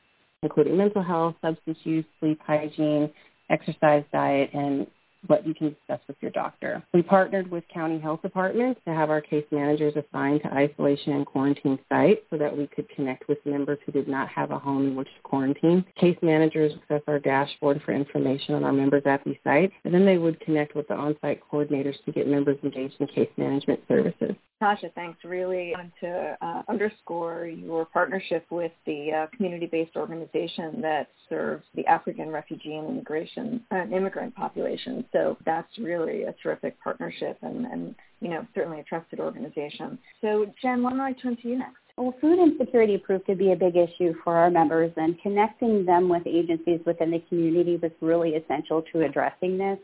including 0.43 0.77
mental 0.77 1.03
health, 1.03 1.35
substance 1.41 1.77
use, 1.83 2.05
sleep 2.21 2.39
hygiene, 2.47 3.11
exercise 3.49 4.05
diet, 4.13 4.51
and 4.53 4.87
what 5.27 5.45
you 5.47 5.53
can 5.53 5.69
discuss 5.69 5.99
with 6.07 6.17
your 6.21 6.31
doctor. 6.31 6.83
We 6.93 7.01
partnered 7.01 7.49
with 7.49 7.63
county 7.73 7.99
health 7.99 8.21
departments 8.21 8.81
to 8.85 8.93
have 8.93 9.09
our 9.09 9.21
case 9.21 9.45
managers 9.51 9.93
assigned 9.95 10.41
to 10.43 10.53
isolation 10.53 11.13
and 11.13 11.25
quarantine 11.25 11.79
sites 11.89 12.21
so 12.29 12.37
that 12.37 12.55
we 12.55 12.67
could 12.67 12.89
connect 12.89 13.27
with 13.27 13.37
members 13.45 13.79
who 13.85 13.91
did 13.91 14.07
not 14.07 14.27
have 14.29 14.51
a 14.51 14.59
home 14.59 14.87
in 14.87 14.95
which 14.95 15.07
to 15.07 15.21
quarantine. 15.23 15.85
Case 15.99 16.17
managers 16.21 16.73
access 16.81 17.01
our 17.07 17.19
dashboard 17.19 17.81
for 17.83 17.93
information 17.93 18.55
on 18.55 18.63
our 18.63 18.73
members 18.73 19.03
at 19.05 19.23
these 19.23 19.37
sites, 19.43 19.73
and 19.83 19.93
then 19.93 20.05
they 20.05 20.17
would 20.17 20.39
connect 20.39 20.75
with 20.75 20.87
the 20.87 20.93
on-site 20.93 21.41
coordinators 21.51 21.95
to 22.05 22.11
get 22.11 22.27
members 22.27 22.57
engaged 22.63 22.95
in 22.99 23.07
case 23.07 23.29
management 23.37 23.79
services. 23.87 24.35
Tasha, 24.61 24.93
thanks. 24.95 25.23
Really 25.23 25.73
wanted 25.75 25.91
to 25.99 26.37
uh, 26.41 26.61
underscore 26.69 27.45
your 27.45 27.85
partnership 27.85 28.45
with 28.49 28.71
the 28.85 29.11
uh, 29.11 29.35
community-based 29.35 29.95
organization 29.95 30.81
that 30.81 31.09
serves 31.29 31.65
the 31.75 31.85
African 31.87 32.29
refugee 32.29 32.75
and 32.75 32.87
immigration 32.89 33.61
uh, 33.71 33.83
immigrant 33.93 34.33
population. 34.33 35.05
So 35.11 35.37
that's 35.45 35.77
really 35.77 36.23
a 36.23 36.33
terrific 36.41 36.81
partnership 36.81 37.37
and, 37.41 37.65
and, 37.65 37.95
you 38.21 38.29
know, 38.29 38.47
certainly 38.55 38.79
a 38.79 38.83
trusted 38.83 39.19
organization. 39.19 39.99
So 40.21 40.45
Jen, 40.61 40.81
why 40.83 40.91
don't 40.91 41.01
I 41.01 41.13
turn 41.13 41.35
to 41.41 41.47
you 41.49 41.57
next? 41.59 41.75
Well, 41.97 42.13
food 42.19 42.39
insecurity 42.39 42.97
proved 42.97 43.25
to 43.27 43.35
be 43.35 43.53
a 43.53 43.55
big 43.55 43.77
issue 43.77 44.13
for 44.21 44.35
our 44.35 44.49
members, 44.49 44.91
and 44.97 45.17
connecting 45.21 45.85
them 45.85 46.09
with 46.09 46.23
agencies 46.25 46.81
within 46.85 47.09
the 47.09 47.19
community 47.29 47.77
was 47.81 47.91
really 48.01 48.35
essential 48.35 48.83
to 48.91 49.03
addressing 49.03 49.57
this. 49.57 49.79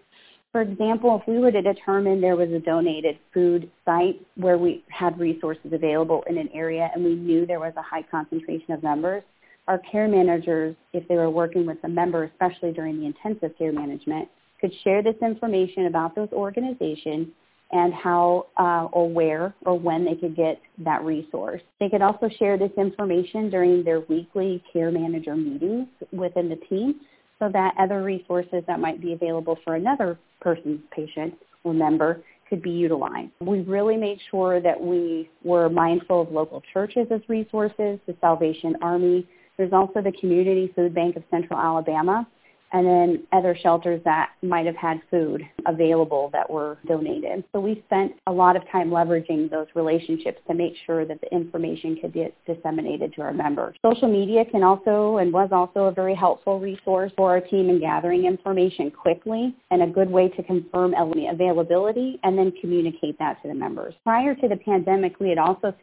For 0.52 0.62
example, 0.62 1.20
if 1.22 1.28
we 1.28 1.40
were 1.40 1.52
to 1.52 1.62
determine 1.62 2.20
there 2.20 2.36
was 2.36 2.50
a 2.50 2.60
donated 2.60 3.18
food 3.34 3.72
site 3.86 4.20
where 4.36 4.58
we 4.58 4.84
had 4.90 5.18
resources 5.18 5.72
available 5.72 6.24
in 6.30 6.38
an 6.38 6.50
area 6.54 6.92
and 6.94 7.04
we 7.06 7.16
knew 7.16 7.46
there 7.46 7.60
was 7.60 7.74
a 7.78 7.82
high 7.82 8.04
concentration 8.04 8.74
of 8.74 8.84
members, 8.84 9.24
our 9.70 9.80
care 9.80 10.10
managers, 10.10 10.76
if 10.92 11.08
they 11.08 11.16
were 11.16 11.30
working 11.30 11.66
with 11.66 11.78
a 11.86 11.88
member, 11.88 12.26
especially 12.26 12.74
during 12.74 13.00
the 13.00 13.06
intensive 13.06 13.58
care 13.58 13.72
management, 13.72 14.28
could 14.60 14.74
share 14.84 15.02
this 15.02 15.16
information 15.22 15.86
about 15.86 16.16
those 16.16 16.30
organizations 16.34 17.28
and 17.72 17.94
how 17.94 18.48
uh, 18.58 18.90
or 18.92 19.10
where 19.10 19.56
or 19.66 19.80
when 19.80 20.04
they 20.04 20.16
could 20.16 20.36
get 20.36 20.60
that 20.80 21.02
resource. 21.06 21.62
They 21.80 21.88
could 21.88 22.02
also 22.02 22.30
share 22.38 22.58
this 22.58 22.72
information 22.78 23.50
during 23.50 23.86
their 23.86 24.02
weekly 24.02 24.62
care 24.74 24.92
manager 24.92 25.38
meetings 25.38 25.88
within 26.12 26.50
the 26.50 26.58
team 26.70 27.00
so 27.42 27.50
that 27.50 27.74
other 27.80 28.04
resources 28.04 28.64
that 28.68 28.80
might 28.80 29.02
be 29.02 29.14
available 29.14 29.58
for 29.66 29.76
another 29.76 30.20
person's 30.40 30.80
patient 30.92 31.34
or 31.64 31.74
member 31.74 32.22
could 32.48 32.62
be 32.62 32.70
utilized. 32.70 33.32
We 33.40 33.62
really 33.62 33.98
made 33.98 34.20
sure 34.30 34.62
that 34.62 34.80
we 34.80 35.30
were 35.44 35.68
mindful 35.70 36.22
of 36.22 36.32
local 36.32 36.62
churches 36.72 37.08
as 37.10 37.22
resources, 37.28 38.00
the 38.06 38.16
Salvation 38.22 38.76
Army. 38.82 39.28
There's 39.58 39.74
also 39.74 40.02
the 40.02 40.12
Community 40.20 40.72
Food 40.76 40.94
Bank 40.94 41.16
of 41.16 41.24
Central 41.32 41.60
Alabama 41.60 42.28
and 42.74 42.86
then 42.86 43.24
other 43.32 43.56
shelters 43.62 44.02
that 44.06 44.32
might 44.42 44.66
have 44.66 44.76
had 44.76 45.02
food 45.10 45.42
available 45.66 46.30
that 46.34 46.50
were 46.50 46.78
donated. 46.88 47.44
So 47.54 47.60
we 47.60 47.84
spent 47.88 48.14
a 48.28 48.32
lot 48.32 48.56
of 48.56 48.64
time 48.70 48.90
leveraging 48.90 49.50
those 49.50 49.68
relationships 49.76 50.40
to 50.48 50.54
make 50.54 50.74
sure 50.86 51.06
that 51.06 51.20
the 51.22 51.32
information 51.34 51.98
could 52.02 52.14
get 52.14 52.36
disseminated 52.46 53.14
to 53.16 53.22
our 53.22 53.34
members. 53.34 53.76
Social 53.86 54.08
media 54.08 54.46
can 54.46 54.64
also 54.64 55.18
and 55.18 55.32
was 55.32 55.50
also 55.52 55.86
a 55.86 55.92
very 55.92 56.16
helpful 56.16 56.60
resource 56.60 57.12
for 57.16 57.30
our 57.30 57.42
team 57.42 57.70
in 57.70 57.80
gathering 57.80 58.26
information 58.26 58.92
quickly 58.92 59.56
and 59.70 59.82
a 59.84 59.88
good 59.88 60.10
way 60.10 60.30
to 60.30 60.44
confirm 60.44 60.94
availability 60.94 62.20
and 62.24 62.38
then 62.38 62.52
communicate 62.62 63.18
that 63.20 63.42
to 63.42 63.48
the 63.48 63.54
members. 63.54 63.94
Prior 64.04 64.36
to 64.36 64.48
the 64.48 64.58
pandemic, 64.58 65.20
we 65.20 65.30
had 65.30 65.38
also 65.38 65.74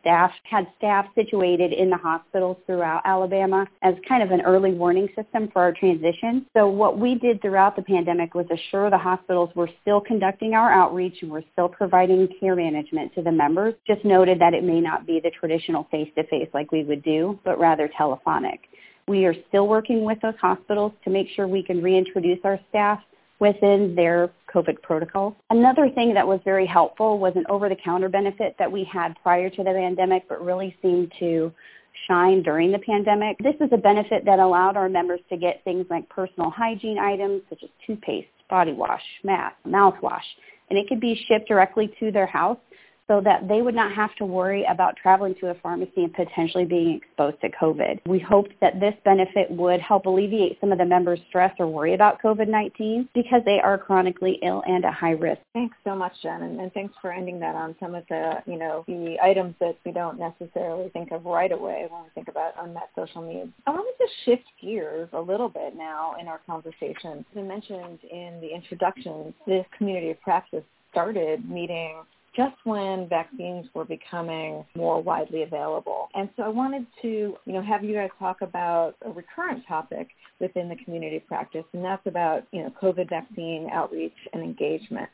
had 0.45 0.67
staff 0.77 1.07
situated 1.15 1.73
in 1.73 1.91
the 1.91 1.97
hospitals 1.97 2.57
throughout 2.67 3.03
Alabama 3.05 3.67
as 3.83 3.95
kind 4.09 4.23
of 4.23 4.31
an 4.31 4.41
early 4.43 4.73
warning 4.73 5.09
system 5.17 5.49
for 5.53 5.63
our 5.63 5.73
transition. 5.73 6.47
So 6.57 6.69
what 6.79 6.99
we 6.99 7.17
did 7.17 7.43
throughout 7.43 7.77
the 7.77 7.83
pandemic 7.83 8.35
was 8.35 8.47
assure 8.51 8.89
the 8.89 8.97
hospitals 8.97 9.51
were 9.55 9.69
still 9.83 10.01
conducting 10.01 10.55
our 10.55 10.73
outreach 10.73 11.19
and 11.23 11.31
we're 11.31 11.43
still 11.53 11.69
providing 11.69 12.29
care 12.41 12.55
management 12.55 13.15
to 13.17 13.23
the 13.23 13.33
members. 13.33 13.75
Just 13.87 14.05
noted 14.05 14.41
that 14.41 14.55
it 14.55 14.65
may 14.65 14.81
not 14.81 15.07
be 15.07 15.21
the 15.21 15.31
traditional 15.31 15.87
face-to-face 15.91 16.49
like 16.55 16.73
we 16.73 16.85
would 16.85 17.03
do, 17.03 17.39
but 17.45 17.59
rather 17.59 17.91
telephonic. 17.97 18.61
We 19.09 19.25
are 19.25 19.35
still 19.49 19.67
working 19.67 20.05
with 20.05 20.21
those 20.21 20.35
hospitals 20.41 20.93
to 21.05 21.11
make 21.11 21.29
sure 21.35 21.49
we 21.49 21.63
can 21.63 21.83
reintroduce 21.83 22.39
our 22.45 22.61
staff 22.69 23.01
within 23.41 23.95
their 23.95 24.31
COVID 24.53 24.83
protocols. 24.83 25.35
Another 25.51 25.89
thing 25.91 26.15
that 26.15 26.27
was 26.27 26.41
very 26.45 26.67
helpful 26.67 27.19
was 27.19 27.33
an 27.37 27.45
over-the-counter 27.49 28.09
benefit 28.09 28.55
that 28.59 28.71
we 28.71 28.85
had 28.85 29.15
prior 29.23 29.49
to 29.51 29.65
the 29.65 29.71
pandemic, 29.71 30.29
but 30.29 30.45
really 30.45 30.77
seemed 30.83 31.13
to 31.19 31.53
shine 32.07 32.43
during 32.43 32.73
the 32.73 32.79
pandemic. 32.79 33.37
This 33.39 33.57
is 33.61 33.71
a 33.73 33.77
benefit 33.77 34.25
that 34.25 34.39
allowed 34.39 34.77
our 34.77 34.89
members 34.89 35.21
to 35.31 35.37
get 35.37 35.63
things 35.65 35.87
like 35.91 36.09
personal 36.09 36.51
hygiene 36.51 36.99
items 36.99 37.43
such 37.49 37.63
as 37.63 37.71
toothpaste, 37.87 38.29
body 38.49 38.73
wash, 38.73 39.03
mask, 39.25 39.57
mouthwash, 39.67 40.23
and 40.71 40.79
it 40.79 40.89
could 40.89 41.01
be 41.01 41.21
shipped 41.27 41.49
directly 41.49 41.93
to 42.01 42.13
their 42.13 42.27
house 42.27 42.59
so 43.09 43.21
that 43.23 43.49
they 43.49 43.63
would 43.63 43.75
not 43.75 43.93
have 43.93 44.15
to 44.17 44.25
worry 44.25 44.65
about 44.71 44.97
traveling 44.97 45.35
to 45.41 45.51
a 45.51 45.55
pharmacy 45.55 46.05
and 46.05 46.13
potentially 46.13 46.67
being 46.67 46.97
exposed 46.97 47.41
to 47.41 47.49
COVID. 47.51 48.01
We 48.07 48.19
hoped 48.19 48.53
that 48.61 48.79
this 48.81 48.95
benefit 49.05 49.51
would 49.51 49.81
help 49.81 50.07
alleviate 50.07 50.61
some 50.61 50.73
of 50.73 50.79
the 50.79 50.85
members' 50.85 51.21
stress 51.29 51.55
or 51.59 51.67
worry 51.67 51.95
about 51.95 52.21
COVID-19 52.23 53.09
because 53.15 53.41
they 53.47 53.61
are 53.61 53.79
chronically 53.79 54.39
ill 54.43 54.63
and 54.67 54.85
at 54.85 54.93
high 54.93 55.13
risk. 55.13 55.41
Thanks 55.55 55.77
so 55.85 55.97
much, 55.97 56.13
Jen, 56.23 56.43
and, 56.43 56.61
and 56.61 56.73
thanks 56.75 56.95
for 57.01 57.11
ending 57.11 57.41
that 57.41 57.55
on 57.55 57.75
some 57.81 57.95
of 57.95 58.05
the, 58.11 58.43
you 58.47 58.59
know, 58.59 58.85
the 58.87 59.17
items 59.23 59.55
that 59.61 59.77
we 59.87 59.93
don't 59.93 60.19
necessarily 60.19 60.91
think 60.91 61.11
of 61.11 61.25
right 61.25 61.51
away 61.51 61.87
when 61.89 62.03
we 62.03 62.09
think 62.15 62.29
about 62.29 62.53
unmet 62.61 62.91
social 62.95 63.23
needs. 63.23 63.51
I 63.67 63.71
wanted 63.71 63.97
to 63.99 64.07
shift 64.25 64.45
gears 64.61 65.09
a 65.15 65.21
little 65.21 65.49
bit 65.49 65.75
now 65.75 66.15
in 66.21 66.29
our 66.29 66.41
conversation. 66.47 67.25
As 67.33 67.39
I 67.39 67.43
mentioned 67.43 68.01
in 68.11 68.39
the 68.43 68.55
introduction, 68.55 69.33
this 69.47 69.65
community 69.77 70.11
of 70.11 70.21
practice 70.21 70.65
started 70.91 71.49
meeting 71.49 72.03
just 72.39 72.55
when 72.63 73.09
vaccines 73.09 73.67
were 73.75 73.85
becoming 73.85 74.65
more 74.77 75.03
widely 75.03 75.43
available. 75.43 76.09
And 76.15 76.31
so 76.37 76.45
I 76.45 76.49
wanted 76.49 76.87
to, 77.03 77.09
you 77.09 77.53
know, 77.53 77.61
have 77.61 77.83
you 77.83 77.95
guys 77.95 78.11
talk 78.17 78.43
about 78.43 78.95
a 79.05 79.11
recurrent 79.11 79.67
topic 79.67 80.11
within 80.39 80.69
the 80.69 80.77
community 80.77 81.19
practice, 81.19 81.65
and 81.73 81.85
that's 81.85 82.07
about, 82.07 82.45
you 82.53 82.63
know, 82.63 82.73
COVID 82.81 83.11
vaccine 83.11 83.69
outreach 83.73 84.13
and 84.33 84.41
engagement. 84.41 85.09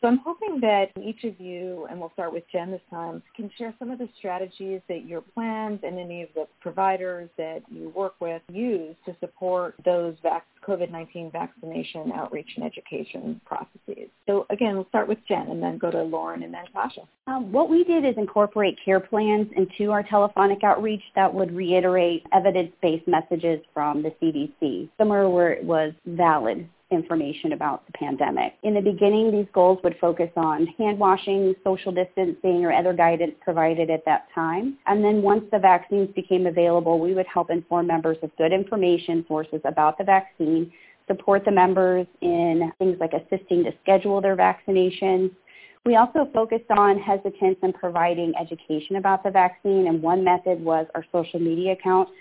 So 0.00 0.06
I'm 0.06 0.18
hoping 0.18 0.60
that 0.60 0.90
each 1.02 1.24
of 1.24 1.40
you, 1.40 1.86
and 1.90 1.98
we'll 1.98 2.12
start 2.12 2.32
with 2.32 2.44
Jen 2.52 2.70
this 2.70 2.80
time, 2.88 3.22
can 3.34 3.50
share 3.58 3.74
some 3.78 3.90
of 3.90 3.98
the 3.98 4.08
strategies 4.18 4.80
that 4.88 5.06
your 5.06 5.20
plans 5.20 5.80
and 5.82 5.98
any 5.98 6.22
of 6.22 6.28
the 6.34 6.46
providers 6.60 7.28
that 7.36 7.62
you 7.68 7.92
work 7.96 8.14
with 8.20 8.40
use 8.52 8.94
to 9.06 9.16
support 9.18 9.74
those 9.84 10.14
vac- 10.22 10.46
COVID-19 10.66 11.32
vaccination 11.32 12.12
outreach 12.12 12.48
and 12.56 12.64
education 12.64 13.40
processes. 13.44 14.08
So 14.26 14.46
again, 14.50 14.74
we'll 14.74 14.88
start 14.88 15.08
with 15.08 15.18
Jen 15.26 15.48
and 15.48 15.62
then 15.62 15.78
go 15.78 15.90
to 15.90 16.02
Lauren 16.02 16.42
and 16.42 16.52
then 16.52 16.64
Tasha. 16.74 17.06
Um, 17.26 17.50
what 17.50 17.70
we 17.70 17.84
did 17.84 18.04
is 18.04 18.14
incorporate 18.16 18.78
care 18.84 19.00
plans 19.00 19.48
into 19.56 19.90
our 19.90 20.02
telephonic 20.02 20.62
outreach 20.62 21.02
that 21.14 21.32
would 21.32 21.52
reiterate 21.52 22.24
evidence-based 22.32 23.08
messages 23.08 23.60
from 23.72 24.02
the 24.02 24.12
CDC, 24.22 24.90
somewhere 24.98 25.28
where 25.28 25.52
it 25.52 25.64
was 25.64 25.92
valid 26.06 26.68
information 26.90 27.52
about 27.52 27.86
the 27.86 27.92
pandemic. 27.92 28.54
In 28.62 28.74
the 28.74 28.80
beginning, 28.80 29.30
these 29.30 29.46
goals 29.52 29.78
would 29.84 29.96
focus 30.00 30.30
on 30.36 30.66
hand 30.78 30.98
washing, 30.98 31.54
social 31.62 31.92
distancing, 31.92 32.64
or 32.64 32.72
other 32.72 32.92
guidance 32.92 33.34
provided 33.42 33.90
at 33.90 34.04
that 34.06 34.28
time. 34.34 34.78
And 34.86 35.04
then 35.04 35.22
once 35.22 35.44
the 35.52 35.58
vaccines 35.58 36.08
became 36.14 36.46
available, 36.46 36.98
we 36.98 37.14
would 37.14 37.26
help 37.26 37.50
inform 37.50 37.86
members 37.86 38.16
of 38.22 38.34
good 38.36 38.52
information 38.52 39.24
sources 39.28 39.60
about 39.64 39.98
the 39.98 40.04
vaccine, 40.04 40.72
support 41.06 41.44
the 41.44 41.50
members 41.50 42.06
in 42.20 42.72
things 42.78 42.96
like 43.00 43.12
assisting 43.12 43.64
to 43.64 43.72
schedule 43.82 44.20
their 44.20 44.36
vaccinations. 44.36 45.30
We 45.84 45.96
also 45.96 46.28
focused 46.34 46.70
on 46.70 46.98
hesitance 46.98 47.56
in 47.62 47.72
providing 47.72 48.34
education 48.40 48.96
about 48.96 49.22
the 49.24 49.30
vaccine, 49.30 49.86
and 49.88 50.02
one 50.02 50.24
method 50.24 50.62
was 50.62 50.86
our 50.94 51.04
social 51.12 51.40
media 51.40 51.72
accounts, 51.72 52.12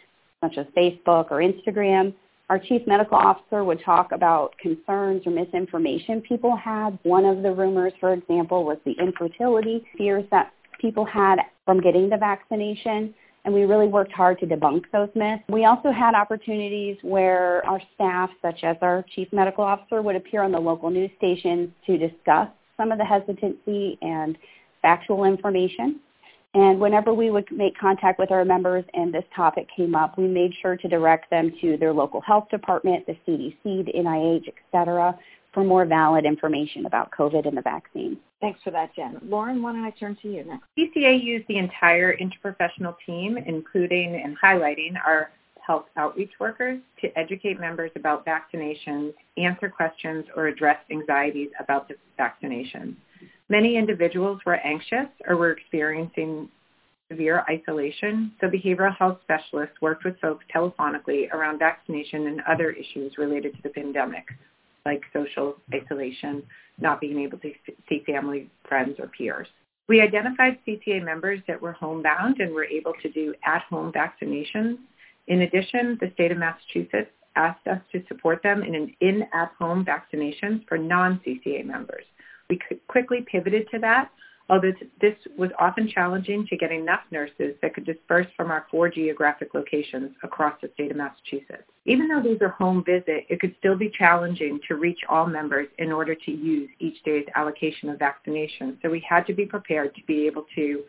such 0.42 0.58
as 0.58 0.66
Facebook 0.78 1.32
or 1.32 1.38
Instagram, 1.42 2.14
our 2.50 2.60
chief 2.60 2.82
medical 2.88 3.18
officer 3.18 3.64
would 3.64 3.82
talk 3.84 4.12
about 4.12 4.58
concerns 4.58 5.24
or 5.26 5.32
misinformation 5.32 6.22
people 6.22 6.56
had. 6.56 6.98
One 7.04 7.26
of 7.26 7.44
the 7.44 7.52
rumors, 7.52 7.94
for 8.00 8.14
example, 8.14 8.64
was 8.64 8.78
the 8.86 8.96
infertility 9.00 9.86
fears 9.98 10.26
that 10.32 10.54
people 10.80 11.06
had 11.06 11.40
from 11.66 11.82
getting 11.82 12.10
the 12.10 12.18
vaccination. 12.18 13.14
And 13.44 13.54
we 13.54 13.64
really 13.64 13.88
worked 13.88 14.12
hard 14.12 14.40
to 14.40 14.46
debunk 14.46 14.84
those 14.92 15.10
myths. 15.16 15.44
We 15.50 15.66
also 15.66 15.92
had 15.92 16.16
opportunities 16.16 16.98
where 17.02 17.66
our 17.66 17.82
staff, 17.96 18.30
such 18.42 18.64
as 18.64 18.76
our 18.82 19.06
chief 19.16 19.28
medical 19.32 19.64
officer, 19.64 20.02
would 20.02 20.16
appear 20.16 20.42
on 20.42 20.52
the 20.52 20.60
local 20.60 20.90
news 20.90 21.12
stations 21.18 21.70
to 21.86 21.98
discuss 21.98 22.50
some 22.76 22.92
of 22.92 22.98
the 22.98 23.06
hesitancy 23.06 23.98
and 24.02 24.38
factual 24.82 25.24
information. 25.24 26.00
And 26.58 26.80
whenever 26.80 27.14
we 27.14 27.30
would 27.30 27.46
make 27.52 27.78
contact 27.78 28.18
with 28.18 28.32
our 28.32 28.44
members 28.44 28.84
and 28.96 29.14
this 29.14 29.24
topic 29.36 29.68
came 29.76 29.94
up, 29.94 30.18
we 30.18 30.28
made 30.28 30.56
sure 30.60 30.76
to 30.76 30.88
direct 30.88 31.30
them 31.30 31.54
to 31.62 31.78
their 31.78 31.94
local 31.94 32.20
health 32.20 32.50
department, 32.50 33.06
the 33.06 33.16
CDC, 33.28 33.86
the 33.86 33.94
NIH, 33.94 34.48
et 34.48 34.56
cetera, 34.72 35.16
for 35.54 35.64
more 35.64 35.86
valid 35.86 36.26
information 36.26 36.88
about 36.88 37.12
COVID 37.12 37.48
and 37.48 37.56
the 37.56 37.62
vaccine. 37.62 38.18
Thanks 38.42 38.60
for 38.64 38.72
that, 38.72 38.96
Jen. 38.96 39.20
Lauren, 39.22 39.62
why 39.62 39.74
don't 39.74 39.86
I 39.86 39.92
turn 39.92 40.18
to 40.24 40.28
you 40.34 40.46
next? 40.46 40.64
CCA 40.76 41.24
used 41.24 41.48
the 41.48 41.58
entire 41.58 42.18
interprofessional 42.18 42.96
team, 43.06 43.38
including 43.38 44.20
and 44.24 44.36
highlighting 44.40 44.96
our 45.06 45.30
health 45.62 45.86
outreach 45.96 46.32
workers, 46.40 46.80
to 47.02 47.20
educate 47.20 47.60
members 47.60 47.92
about 47.96 48.26
vaccinations, 48.26 49.14
answer 49.38 49.70
questions, 49.70 50.26
or 50.36 50.48
address 50.48 50.78
anxieties 50.90 51.50
about 51.60 51.88
the 51.88 51.94
vaccinations. 52.20 52.96
Many 53.50 53.78
individuals 53.78 54.42
were 54.46 54.56
anxious 54.56 55.08
or 55.26 55.38
were 55.38 55.52
experiencing 55.52 56.50
severe 57.10 57.44
isolation, 57.50 58.32
so 58.42 58.48
behavioral 58.48 58.96
health 58.96 59.20
specialists 59.24 59.76
worked 59.82 60.04
with 60.04 60.20
folks 60.20 60.46
telephonically 60.54 61.32
around 61.32 61.60
vaccination 61.60 62.28
and 62.28 62.42
other 62.48 62.72
issues 62.72 63.18
related 63.18 63.56
to 63.56 63.62
the 63.64 63.70
pandemic, 63.70 64.26
like 64.86 65.02
social 65.14 65.56
isolation, 65.74 66.44
not 66.80 67.00
being 67.00 67.20
able 67.20 67.38
to 67.40 67.52
see 67.88 68.04
family, 68.06 68.50
friends, 68.68 68.96
or 69.00 69.08
peers. 69.08 69.48
We 69.88 70.02
identified 70.02 70.60
CCA 70.68 71.04
members 71.04 71.40
that 71.48 71.62
were 71.62 71.72
homebound 71.72 72.40
and 72.40 72.54
were 72.54 72.66
able 72.66 72.94
to 73.02 73.10
do 73.10 73.34
at-home 73.46 73.94
vaccinations. 73.94 74.78
In 75.28 75.44
addition, 75.44 75.98
the 76.02 76.12
state 76.14 76.32
of 76.32 76.38
Massachusetts 76.38 77.12
asked 77.38 77.68
us 77.68 77.80
to 77.94 78.04
support 78.08 78.44
them 78.44 78.64
in 78.64 78.76
an 78.76 78.94
in-at-home 79.00 79.86
vaccinations 79.86 80.68
for 80.68 80.78
non-CCA 80.78 81.66
members. 81.66 82.04
We 82.50 82.60
quickly 82.88 83.26
pivoted 83.32 83.70
to 83.72 83.80
that, 83.80 84.10
although 84.50 84.72
this 85.02 85.16
was 85.38 85.50
often 85.60 85.88
challenging 85.88 86.46
to 86.48 86.58
get 86.58 86.72
enough 86.72 87.02
nurses 87.12 87.56
that 87.62 87.74
could 87.74 87.86
disperse 87.86 88.28
from 88.36 88.52
our 88.52 88.66
four 88.72 88.90
geographic 88.90 89.54
locations 89.54 90.12
across 90.24 90.54
the 90.62 90.70
state 90.74 90.92
of 90.92 90.98
Massachusetts. 90.98 91.64
Even 91.86 92.08
though 92.08 92.22
these 92.22 92.42
are 92.42 92.50
home 92.50 92.84
visit, 92.86 93.26
it 93.30 93.40
could 93.40 93.56
still 93.60 93.78
be 93.78 93.90
challenging 93.90 94.60
to 94.68 94.76
reach 94.76 95.00
all 95.10 95.26
members 95.26 95.68
in 95.78 95.92
order 95.92 96.16
to 96.16 96.32
use 96.32 96.70
each 96.80 97.02
day's 97.04 97.26
allocation 97.36 97.90
of 97.90 98.00
vaccination. 98.00 98.78
So 98.82 98.90
we 98.90 99.06
had 99.08 99.26
to 99.28 99.34
be 99.34 99.46
prepared 99.46 99.96
to 99.96 100.02
be 100.06 100.28
able 100.28 100.46
to 100.56 100.84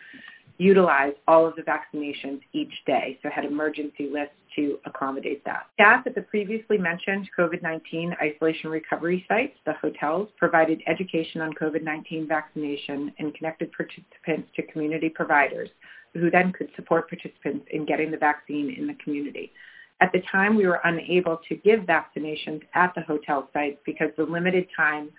utilize 0.59 1.15
all 1.29 1.47
of 1.47 1.55
the 1.57 1.63
vaccinations 1.63 2.41
each 2.53 2.73
day, 2.85 3.19
so 3.23 3.31
had 3.31 3.45
emergency 3.45 4.11
lists 4.13 4.35
to 4.57 4.79
accommodate 4.85 5.45
that. 5.45 5.67
Staff 5.75 6.07
at 6.07 6.15
the 6.15 6.23
previously 6.23 6.77
mentioned 6.77 7.29
COVID-19 7.39 8.21
isolation 8.21 8.71
recovery 8.71 9.25
sites, 9.29 9.57
the 9.65 9.73
hotels, 9.75 10.29
provided 10.37 10.83
education 10.89 11.41
on 11.41 11.53
COVID-19 11.55 12.27
vaccination 12.27 13.13
and 13.19 13.35
connected 13.35 13.71
participants 13.73 14.51
to 14.57 14.63
community 14.67 15.09
providers 15.09 15.69
who 16.15 16.31
then 16.31 16.53
could 16.53 16.69
support 16.75 17.09
participants 17.09 17.67
in 17.71 17.87
getting 17.87 18.11
the 18.11 18.17
vaccine 18.17 18.75
in 18.77 18.87
the 18.87 18.95
community. 18.95 19.53
At 20.01 20.13
the 20.13 20.23
time, 20.31 20.57
we 20.57 20.67
were 20.67 20.81
unable 20.85 21.41
to 21.49 21.57
give 21.57 21.81
vaccinations 21.81 22.63
at 22.75 22.95
the 22.95 23.03
hotel 23.03 23.49
sites 23.53 23.79
because 23.85 24.09
the 24.17 24.25
limited 24.25 24.67
time 24.77 25.11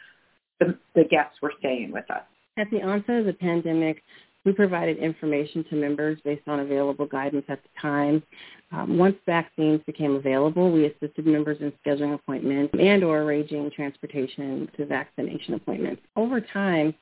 the, 0.60 0.78
the 0.96 1.04
guests 1.06 1.38
were 1.42 1.54
staying 1.60 1.92
with 1.92 2.10
us. 2.12 2.24
At 2.58 2.70
the 2.72 2.82
onset 2.82 3.20
of 3.20 3.26
the 3.26 3.34
pandemic, 3.34 4.04
we 4.46 4.54
provided 4.54 4.98
information 4.98 5.64
to 5.70 5.76
members 5.76 6.18
based 6.24 6.48
on 6.48 6.60
available 6.60 7.06
guidance 7.06 7.46
at 7.50 7.62
the 7.62 7.70
time. 7.82 8.24
Um, 8.72 8.98
once 8.98 9.16
vaccines 9.26 9.82
became 9.86 10.16
available, 10.16 10.72
we 10.72 10.86
assisted 10.86 11.26
members 11.26 11.58
in 11.60 11.74
scheduling 11.86 12.14
appointments 12.14 12.74
and 12.80 13.04
or 13.04 13.22
arranging 13.22 13.70
transportation 13.72 14.70
to 14.78 14.86
vaccination 14.86 15.56
appointments. 15.56 16.02
Over 16.16 16.40
time, 16.40 16.94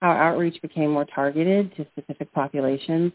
our 0.00 0.16
outreach 0.16 0.60
became 0.62 0.92
more 0.92 1.04
targeted 1.04 1.74
to 1.76 1.86
specific 1.96 2.32
populations 2.32 3.12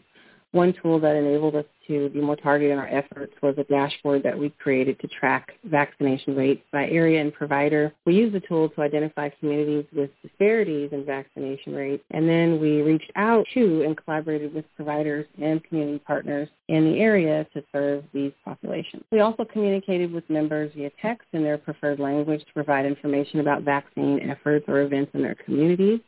one 0.54 0.74
tool 0.82 1.00
that 1.00 1.16
enabled 1.16 1.56
us 1.56 1.64
to 1.86 2.08
be 2.10 2.20
more 2.20 2.36
targeted 2.36 2.72
in 2.72 2.78
our 2.78 2.88
efforts 2.88 3.34
was 3.42 3.54
a 3.58 3.64
dashboard 3.64 4.22
that 4.22 4.38
we 4.38 4.50
created 4.50 4.98
to 5.00 5.08
track 5.08 5.52
vaccination 5.64 6.34
rates 6.34 6.62
by 6.72 6.88
area 6.88 7.20
and 7.20 7.32
provider. 7.32 7.92
We 8.06 8.14
used 8.14 8.34
the 8.34 8.40
tool 8.40 8.68
to 8.70 8.82
identify 8.82 9.28
communities 9.40 9.84
with 9.94 10.10
disparities 10.22 10.90
in 10.92 11.04
vaccination 11.04 11.74
rates, 11.74 12.04
and 12.10 12.28
then 12.28 12.60
we 12.60 12.82
reached 12.82 13.10
out 13.16 13.44
to 13.54 13.82
and 13.82 13.96
collaborated 13.96 14.54
with 14.54 14.64
providers 14.76 15.26
and 15.40 15.62
community 15.64 15.98
partners 15.98 16.48
in 16.68 16.84
the 16.84 17.00
area 17.00 17.46
to 17.52 17.62
serve 17.72 18.04
these 18.12 18.32
populations. 18.44 19.02
We 19.10 19.20
also 19.20 19.44
communicated 19.44 20.12
with 20.12 20.28
members 20.30 20.72
via 20.74 20.90
text 21.02 21.26
in 21.32 21.42
their 21.42 21.58
preferred 21.58 21.98
language 21.98 22.44
to 22.44 22.52
provide 22.54 22.86
information 22.86 23.40
about 23.40 23.62
vaccine 23.62 24.20
efforts 24.30 24.64
or 24.68 24.82
events 24.82 25.10
in 25.14 25.22
their 25.22 25.36
communities. 25.44 26.00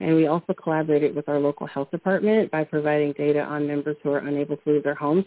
And 0.00 0.14
we 0.14 0.26
also 0.26 0.54
collaborated 0.54 1.14
with 1.14 1.28
our 1.28 1.40
local 1.40 1.66
health 1.66 1.90
department 1.90 2.50
by 2.50 2.64
providing 2.64 3.12
data 3.12 3.40
on 3.40 3.66
members 3.66 3.96
who 4.02 4.10
are 4.10 4.18
unable 4.18 4.56
to 4.56 4.72
leave 4.72 4.84
their 4.84 4.94
homes 4.94 5.24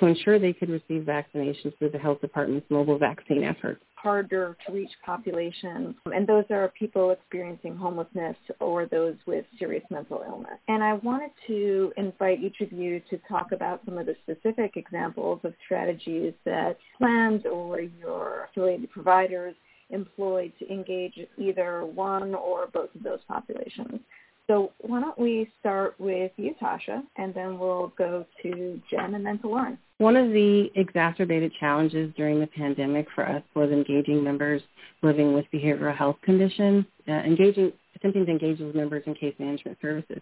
to 0.00 0.06
ensure 0.06 0.38
they 0.38 0.52
could 0.52 0.68
receive 0.68 1.02
vaccinations 1.02 1.76
through 1.78 1.90
the 1.90 1.98
health 1.98 2.20
department's 2.20 2.66
mobile 2.70 2.98
vaccine 2.98 3.42
efforts. 3.42 3.82
Harder 3.94 4.56
to 4.66 4.72
reach 4.72 4.90
populations, 5.04 5.94
and 6.06 6.26
those 6.26 6.44
are 6.50 6.72
people 6.78 7.10
experiencing 7.10 7.76
homelessness 7.76 8.36
or 8.60 8.86
those 8.86 9.14
with 9.26 9.44
serious 9.58 9.82
mental 9.90 10.22
illness. 10.26 10.58
And 10.68 10.84
I 10.84 10.94
wanted 10.94 11.30
to 11.48 11.92
invite 11.96 12.40
each 12.40 12.60
of 12.60 12.72
you 12.72 13.00
to 13.10 13.18
talk 13.28 13.52
about 13.52 13.80
some 13.84 13.98
of 13.98 14.06
the 14.06 14.14
specific 14.22 14.76
examples 14.76 15.40
of 15.44 15.54
strategies 15.64 16.34
that 16.44 16.76
plans 16.98 17.42
or 17.50 17.80
your 17.80 18.48
affiliated 18.50 18.90
providers 18.90 19.54
employed 19.90 20.52
to 20.58 20.70
engage 20.70 21.18
either 21.38 21.84
one 21.84 22.34
or 22.34 22.66
both 22.66 22.94
of 22.94 23.02
those 23.02 23.20
populations. 23.28 24.00
So 24.46 24.72
why 24.78 25.00
don't 25.00 25.18
we 25.18 25.50
start 25.58 25.96
with 25.98 26.30
you, 26.36 26.54
Tasha, 26.62 27.02
and 27.16 27.34
then 27.34 27.58
we'll 27.58 27.92
go 27.98 28.24
to 28.42 28.80
Jen 28.90 29.14
and 29.14 29.26
then 29.26 29.40
to 29.40 29.48
Lauren. 29.48 29.76
One 29.98 30.14
of 30.14 30.28
the 30.28 30.70
exacerbated 30.76 31.52
challenges 31.58 32.12
during 32.16 32.38
the 32.38 32.46
pandemic 32.46 33.08
for 33.14 33.28
us 33.28 33.42
was 33.54 33.70
engaging 33.70 34.22
members 34.22 34.62
living 35.02 35.32
with 35.32 35.46
behavioral 35.52 35.96
health 35.96 36.16
conditions, 36.22 36.84
uh, 37.08 37.12
engaging, 37.12 37.72
attempting 37.96 38.26
to 38.26 38.30
engage 38.30 38.60
with 38.60 38.74
members 38.74 39.02
in 39.06 39.14
case 39.14 39.34
management 39.38 39.78
services. 39.82 40.20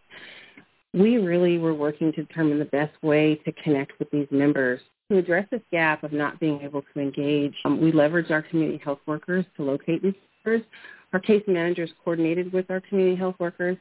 We 0.94 1.18
really 1.18 1.58
were 1.58 1.74
working 1.74 2.12
to 2.12 2.24
determine 2.24 2.58
the 2.58 2.66
best 2.66 2.94
way 3.02 3.34
to 3.44 3.52
connect 3.64 3.98
with 3.98 4.10
these 4.10 4.28
members. 4.30 4.80
To 5.10 5.18
address 5.18 5.46
this 5.50 5.60
gap 5.70 6.02
of 6.02 6.12
not 6.12 6.40
being 6.40 6.62
able 6.62 6.82
to 6.94 7.00
engage, 7.00 7.54
um, 7.66 7.80
we 7.80 7.92
leveraged 7.92 8.30
our 8.30 8.42
community 8.42 8.80
health 8.82 9.00
workers 9.06 9.44
to 9.56 9.62
locate 9.62 10.02
these 10.02 10.14
members. 10.44 10.66
Our 11.12 11.20
case 11.20 11.42
managers 11.46 11.90
coordinated 12.02 12.52
with 12.52 12.70
our 12.70 12.80
community 12.80 13.16
health 13.16 13.36
workers 13.38 13.76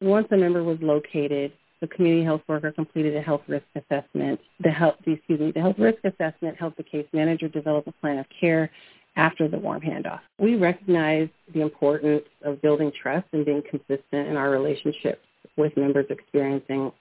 once 0.00 0.28
a 0.30 0.36
member 0.36 0.62
was 0.62 0.78
located, 0.80 1.52
the 1.80 1.88
community 1.88 2.24
health 2.24 2.42
worker 2.48 2.72
completed 2.72 3.16
a 3.16 3.20
health 3.20 3.42
risk 3.48 3.64
assessment. 3.74 4.40
The 4.60 4.70
health, 4.70 4.96
excuse 5.06 5.40
me, 5.40 5.52
the 5.52 5.60
health 5.60 5.76
risk 5.78 5.98
assessment 6.04 6.56
helped 6.56 6.76
the 6.76 6.82
case 6.82 7.06
manager 7.12 7.48
develop 7.48 7.86
a 7.86 7.92
plan 7.92 8.18
of 8.18 8.26
care 8.40 8.70
after 9.16 9.48
the 9.48 9.58
warm 9.58 9.80
handoff. 9.80 10.20
We 10.38 10.54
recognize 10.56 11.28
the 11.52 11.60
importance 11.60 12.24
of 12.44 12.62
building 12.62 12.92
trust 13.00 13.26
and 13.32 13.44
being 13.44 13.62
consistent 13.68 14.28
in 14.28 14.36
our 14.36 14.50
relationships 14.50 15.22
with 15.56 15.76
members 15.76 16.06
experiencing 16.10 16.92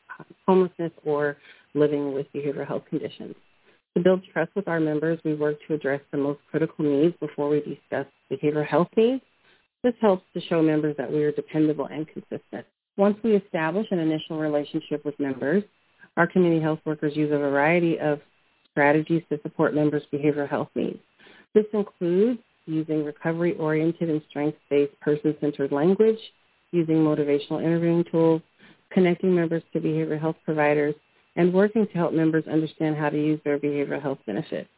homelessness 0.47 0.91
or 1.05 1.37
living 1.75 2.13
with 2.13 2.25
behavioral 2.33 2.67
health 2.67 2.83
conditions. 2.89 3.35
To 3.97 4.03
build 4.03 4.21
trust 4.31 4.51
with 4.55 4.67
our 4.67 4.79
members, 4.79 5.19
we 5.25 5.33
work 5.33 5.57
to 5.67 5.73
address 5.73 6.01
the 6.11 6.19
most 6.19 6.39
critical 6.51 6.85
needs 6.85 7.15
before 7.19 7.49
we 7.49 7.61
discuss 7.61 8.05
behavioral 8.31 8.63
health 8.63 8.89
needs. 8.95 9.23
This 9.83 9.95
helps 9.99 10.23
to 10.35 10.41
show 10.41 10.61
members 10.61 10.95
that 10.99 11.11
we 11.11 11.23
are 11.23 11.31
dependable 11.31 11.87
and 11.87 12.07
consistent. 12.07 12.67
Once 12.95 13.17
we 13.23 13.35
establish 13.35 13.87
an 13.89 13.97
initial 13.97 14.37
relationship 14.37 15.03
with 15.03 15.19
members, 15.19 15.63
our 16.15 16.27
community 16.27 16.61
health 16.61 16.77
workers 16.85 17.15
use 17.15 17.31
a 17.31 17.39
variety 17.39 17.99
of 17.99 18.19
strategies 18.69 19.23
to 19.29 19.39
support 19.41 19.73
members' 19.73 20.03
behavioral 20.13 20.47
health 20.47 20.69
needs. 20.75 20.99
This 21.55 21.65
includes 21.73 22.39
using 22.67 23.03
recovery-oriented 23.03 24.11
and 24.11 24.21
strengths-based 24.29 24.99
person-centered 24.99 25.71
language, 25.71 26.19
using 26.71 26.97
motivational 26.97 27.63
interviewing 27.63 28.03
tools, 28.11 28.43
connecting 28.91 29.33
members 29.33 29.63
to 29.73 29.79
behavioral 29.79 30.21
health 30.21 30.37
providers, 30.45 30.93
and 31.37 31.53
working 31.53 31.87
to 31.87 31.93
help 31.93 32.11
members 32.11 32.43
understand 32.51 32.97
how 32.97 33.09
to 33.09 33.17
use 33.17 33.39
their 33.45 33.57
behavioral 33.57 34.01
health 34.01 34.19
benefits. 34.25 34.69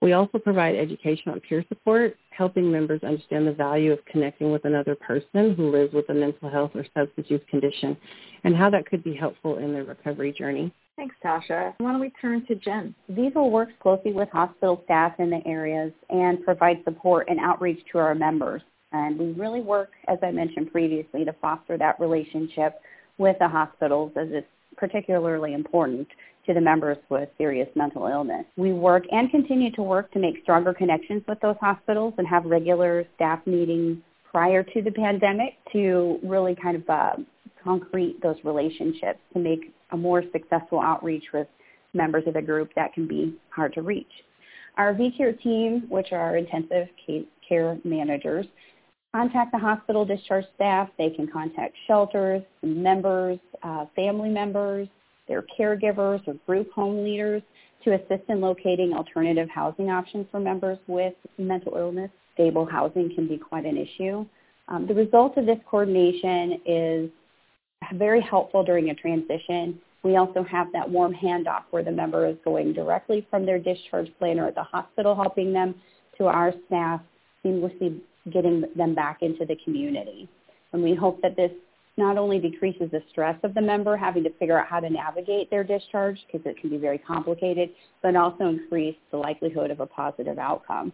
We 0.00 0.14
also 0.14 0.38
provide 0.38 0.76
education 0.76 1.30
on 1.30 1.40
peer 1.40 1.62
support, 1.68 2.16
helping 2.30 2.72
members 2.72 3.02
understand 3.02 3.46
the 3.46 3.52
value 3.52 3.92
of 3.92 3.98
connecting 4.06 4.50
with 4.50 4.64
another 4.64 4.94
person 4.94 5.54
who 5.54 5.70
lives 5.70 5.92
with 5.92 6.08
a 6.08 6.14
mental 6.14 6.48
health 6.48 6.70
or 6.74 6.86
substance 6.96 7.26
use 7.28 7.42
condition 7.50 7.98
and 8.44 8.56
how 8.56 8.70
that 8.70 8.86
could 8.86 9.04
be 9.04 9.14
helpful 9.14 9.58
in 9.58 9.74
their 9.74 9.84
recovery 9.84 10.32
journey. 10.32 10.72
Thanks, 10.96 11.14
Tasha. 11.22 11.74
Why 11.78 11.92
don't 11.92 12.00
we 12.00 12.12
turn 12.20 12.46
to 12.46 12.54
Jen? 12.54 12.94
Viva 13.10 13.44
works 13.44 13.72
closely 13.82 14.12
with 14.12 14.30
hospital 14.30 14.80
staff 14.84 15.12
in 15.18 15.28
the 15.28 15.46
areas 15.46 15.92
and 16.08 16.42
provides 16.44 16.80
support 16.84 17.28
and 17.28 17.38
outreach 17.38 17.80
to 17.92 17.98
our 17.98 18.14
members. 18.14 18.62
And 18.92 19.18
we 19.18 19.32
really 19.32 19.60
work, 19.60 19.90
as 20.08 20.18
I 20.22 20.30
mentioned 20.30 20.72
previously, 20.72 21.24
to 21.26 21.34
foster 21.42 21.76
that 21.76 22.00
relationship 22.00 22.80
with 23.18 23.36
the 23.38 23.48
hospitals 23.48 24.12
as 24.16 24.28
it's 24.30 24.46
particularly 24.76 25.54
important 25.54 26.08
to 26.46 26.54
the 26.54 26.60
members 26.60 26.96
with 27.08 27.28
serious 27.38 27.68
mental 27.74 28.06
illness. 28.06 28.44
We 28.56 28.72
work 28.72 29.04
and 29.12 29.30
continue 29.30 29.70
to 29.72 29.82
work 29.82 30.10
to 30.12 30.18
make 30.18 30.42
stronger 30.42 30.72
connections 30.72 31.22
with 31.28 31.38
those 31.40 31.56
hospitals 31.60 32.14
and 32.18 32.26
have 32.26 32.44
regular 32.44 33.04
staff 33.14 33.40
meetings 33.46 33.98
prior 34.30 34.62
to 34.62 34.82
the 34.82 34.90
pandemic 34.90 35.54
to 35.72 36.18
really 36.22 36.56
kind 36.60 36.76
of 36.76 36.88
uh, 36.88 37.16
concrete 37.62 38.20
those 38.22 38.36
relationships 38.44 39.18
to 39.34 39.38
make 39.38 39.72
a 39.92 39.96
more 39.96 40.22
successful 40.32 40.80
outreach 40.80 41.24
with 41.32 41.46
members 41.92 42.24
of 42.26 42.34
the 42.34 42.42
group 42.42 42.70
that 42.76 42.94
can 42.94 43.06
be 43.06 43.34
hard 43.50 43.72
to 43.74 43.82
reach. 43.82 44.10
Our 44.76 44.94
VCare 44.94 45.40
team, 45.42 45.84
which 45.88 46.12
are 46.12 46.36
intensive 46.36 46.88
care 47.46 47.78
managers, 47.84 48.46
contact 49.12 49.52
the 49.52 49.58
hospital 49.58 50.04
discharge 50.04 50.44
staff. 50.54 50.88
They 50.98 51.10
can 51.10 51.26
contact 51.26 51.74
shelters, 51.86 52.42
members, 52.62 53.38
uh, 53.62 53.86
family 53.96 54.30
members, 54.30 54.88
their 55.28 55.44
caregivers 55.58 56.26
or 56.26 56.34
group 56.46 56.70
home 56.72 57.04
leaders 57.04 57.42
to 57.84 57.94
assist 57.94 58.28
in 58.28 58.40
locating 58.40 58.92
alternative 58.92 59.48
housing 59.48 59.90
options 59.90 60.26
for 60.30 60.40
members 60.40 60.78
with 60.86 61.14
mental 61.38 61.76
illness. 61.76 62.10
Stable 62.34 62.66
housing 62.66 63.12
can 63.14 63.26
be 63.26 63.38
quite 63.38 63.64
an 63.64 63.76
issue. 63.76 64.24
Um, 64.68 64.86
the 64.86 64.94
result 64.94 65.36
of 65.36 65.46
this 65.46 65.58
coordination 65.68 66.60
is 66.64 67.10
very 67.94 68.20
helpful 68.20 68.62
during 68.62 68.90
a 68.90 68.94
transition. 68.94 69.80
We 70.02 70.16
also 70.16 70.42
have 70.44 70.72
that 70.72 70.88
warm 70.88 71.14
handoff 71.14 71.64
where 71.70 71.82
the 71.82 71.90
member 71.90 72.26
is 72.26 72.36
going 72.44 72.72
directly 72.72 73.26
from 73.30 73.44
their 73.44 73.58
discharge 73.58 74.10
planner 74.18 74.46
at 74.46 74.54
the 74.54 74.62
hospital 74.62 75.14
helping 75.14 75.52
them 75.52 75.74
to 76.18 76.26
our 76.26 76.52
staff, 76.66 77.00
seamlessly 77.44 78.00
getting 78.32 78.64
them 78.76 78.94
back 78.94 79.22
into 79.22 79.44
the 79.44 79.56
community. 79.64 80.28
And 80.72 80.82
we 80.82 80.94
hope 80.94 81.20
that 81.22 81.36
this 81.36 81.50
not 81.96 82.16
only 82.16 82.38
decreases 82.38 82.90
the 82.90 83.02
stress 83.10 83.38
of 83.42 83.54
the 83.54 83.60
member 83.60 83.96
having 83.96 84.24
to 84.24 84.30
figure 84.38 84.58
out 84.58 84.66
how 84.66 84.80
to 84.80 84.88
navigate 84.88 85.50
their 85.50 85.64
discharge 85.64 86.18
because 86.26 86.46
it 86.46 86.56
can 86.60 86.70
be 86.70 86.78
very 86.78 86.98
complicated, 86.98 87.70
but 88.02 88.16
also 88.16 88.48
increase 88.48 88.96
the 89.10 89.16
likelihood 89.16 89.70
of 89.70 89.80
a 89.80 89.86
positive 89.86 90.38
outcome. 90.38 90.92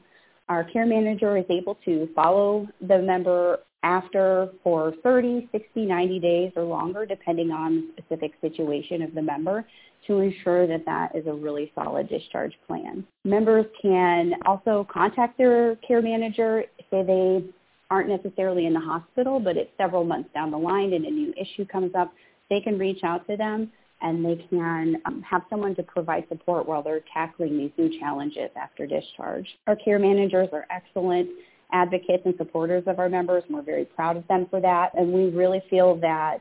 Our 0.48 0.64
care 0.64 0.86
manager 0.86 1.36
is 1.36 1.44
able 1.50 1.76
to 1.84 2.08
follow 2.14 2.68
the 2.80 2.98
member 2.98 3.60
after 3.86 4.50
for 4.64 4.92
30, 5.04 5.48
60, 5.52 5.86
90 5.86 6.18
days 6.18 6.52
or 6.56 6.64
longer, 6.64 7.06
depending 7.06 7.52
on 7.52 7.76
the 7.96 8.02
specific 8.02 8.32
situation 8.40 9.00
of 9.00 9.14
the 9.14 9.22
member, 9.22 9.64
to 10.08 10.18
ensure 10.18 10.66
that 10.66 10.84
that 10.84 11.14
is 11.14 11.26
a 11.26 11.32
really 11.32 11.70
solid 11.74 12.08
discharge 12.08 12.52
plan. 12.66 13.06
Members 13.24 13.64
can 13.80 14.34
also 14.44 14.86
contact 14.92 15.38
their 15.38 15.76
care 15.76 16.02
manager, 16.02 16.64
say 16.90 17.04
they 17.04 17.44
aren't 17.90 18.08
necessarily 18.08 18.66
in 18.66 18.72
the 18.72 18.80
hospital, 18.80 19.38
but 19.38 19.56
it's 19.56 19.70
several 19.78 20.04
months 20.04 20.28
down 20.34 20.50
the 20.50 20.58
line 20.58 20.92
and 20.92 21.04
a 21.04 21.10
new 21.10 21.32
issue 21.40 21.64
comes 21.64 21.94
up, 21.94 22.12
they 22.50 22.60
can 22.60 22.78
reach 22.78 23.04
out 23.04 23.26
to 23.28 23.36
them 23.36 23.70
and 24.02 24.24
they 24.24 24.36
can 24.50 24.96
um, 25.06 25.22
have 25.22 25.42
someone 25.48 25.74
to 25.76 25.82
provide 25.84 26.26
support 26.28 26.66
while 26.66 26.82
they're 26.82 27.04
tackling 27.14 27.56
these 27.56 27.70
new 27.78 27.98
challenges 28.00 28.50
after 28.60 28.86
discharge. 28.86 29.46
Our 29.68 29.76
care 29.76 29.98
managers 30.00 30.48
are 30.52 30.66
excellent 30.70 31.28
advocates 31.72 32.22
and 32.24 32.34
supporters 32.36 32.84
of 32.86 32.98
our 32.98 33.08
members, 33.08 33.42
and 33.46 33.56
we're 33.56 33.62
very 33.62 33.84
proud 33.84 34.16
of 34.16 34.26
them 34.28 34.46
for 34.50 34.60
that. 34.60 34.92
And 34.94 35.12
we 35.12 35.30
really 35.30 35.62
feel 35.70 35.96
that 35.96 36.40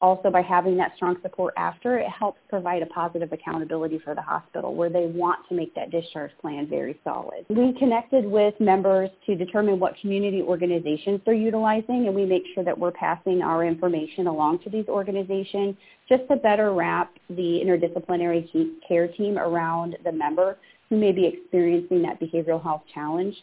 also 0.00 0.30
by 0.30 0.42
having 0.42 0.76
that 0.76 0.92
strong 0.96 1.16
support 1.22 1.54
after, 1.56 1.98
it 1.98 2.08
helps 2.08 2.38
provide 2.48 2.82
a 2.82 2.86
positive 2.86 3.32
accountability 3.32 3.98
for 3.98 4.14
the 4.14 4.20
hospital 4.20 4.74
where 4.74 4.90
they 4.90 5.06
want 5.06 5.38
to 5.48 5.54
make 5.54 5.74
that 5.74 5.90
discharge 5.90 6.30
plan 6.40 6.66
very 6.68 7.00
solid. 7.02 7.46
We 7.48 7.72
connected 7.78 8.24
with 8.26 8.54
members 8.60 9.10
to 9.26 9.34
determine 9.34 9.80
what 9.80 9.96
community 10.00 10.42
organizations 10.42 11.20
they're 11.24 11.34
utilizing 11.34 12.06
and 12.06 12.14
we 12.14 12.26
make 12.26 12.42
sure 12.54 12.64
that 12.64 12.78
we're 12.78 12.92
passing 12.92 13.42
our 13.42 13.64
information 13.64 14.26
along 14.26 14.58
to 14.64 14.70
these 14.70 14.86
organizations 14.86 15.76
just 16.08 16.28
to 16.28 16.36
better 16.36 16.72
wrap 16.72 17.12
the 17.30 17.62
interdisciplinary 17.64 18.46
care 18.86 19.08
team 19.08 19.38
around 19.38 19.96
the 20.04 20.12
member 20.12 20.58
who 20.90 20.98
may 20.98 21.10
be 21.10 21.26
experiencing 21.26 22.02
that 22.02 22.20
behavioral 22.20 22.62
health 22.62 22.82
challenge 22.92 23.34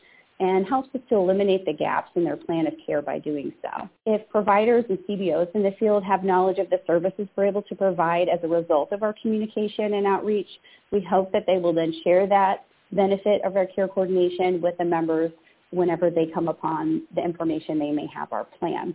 and 0.43 0.65
helps 0.65 0.93
us 0.93 0.99
to 1.07 1.15
eliminate 1.15 1.65
the 1.65 1.71
gaps 1.71 2.11
in 2.15 2.25
their 2.25 2.35
plan 2.35 2.67
of 2.67 2.73
care 2.85 3.01
by 3.01 3.17
doing 3.17 3.53
so. 3.61 3.87
If 4.05 4.27
providers 4.27 4.83
and 4.89 4.99
CBOs 5.09 5.47
in 5.55 5.63
the 5.63 5.71
field 5.79 6.03
have 6.03 6.25
knowledge 6.25 6.57
of 6.57 6.69
the 6.69 6.81
services 6.85 7.29
we're 7.37 7.45
able 7.45 7.61
to 7.61 7.75
provide 7.75 8.27
as 8.27 8.39
a 8.43 8.47
result 8.49 8.91
of 8.91 9.03
our 9.03 9.15
communication 9.21 9.93
and 9.93 10.05
outreach, 10.05 10.49
we 10.91 11.01
hope 11.01 11.31
that 11.31 11.45
they 11.47 11.59
will 11.59 11.71
then 11.71 11.93
share 12.03 12.27
that 12.27 12.65
benefit 12.91 13.41
of 13.45 13.55
our 13.55 13.65
care 13.65 13.87
coordination 13.87 14.59
with 14.61 14.77
the 14.77 14.83
members 14.83 15.31
whenever 15.71 16.09
they 16.09 16.25
come 16.33 16.49
upon 16.49 17.03
the 17.15 17.23
information 17.23 17.79
they 17.79 17.91
may 17.91 18.07
have 18.13 18.33
our 18.33 18.43
plan. 18.43 18.93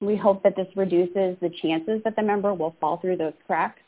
We 0.00 0.16
hope 0.16 0.42
that 0.44 0.56
this 0.56 0.66
reduces 0.76 1.36
the 1.42 1.50
chances 1.60 2.00
that 2.04 2.16
the 2.16 2.22
member 2.22 2.54
will 2.54 2.74
fall 2.80 2.96
through 2.96 3.18
those 3.18 3.34
cracks 3.46 3.82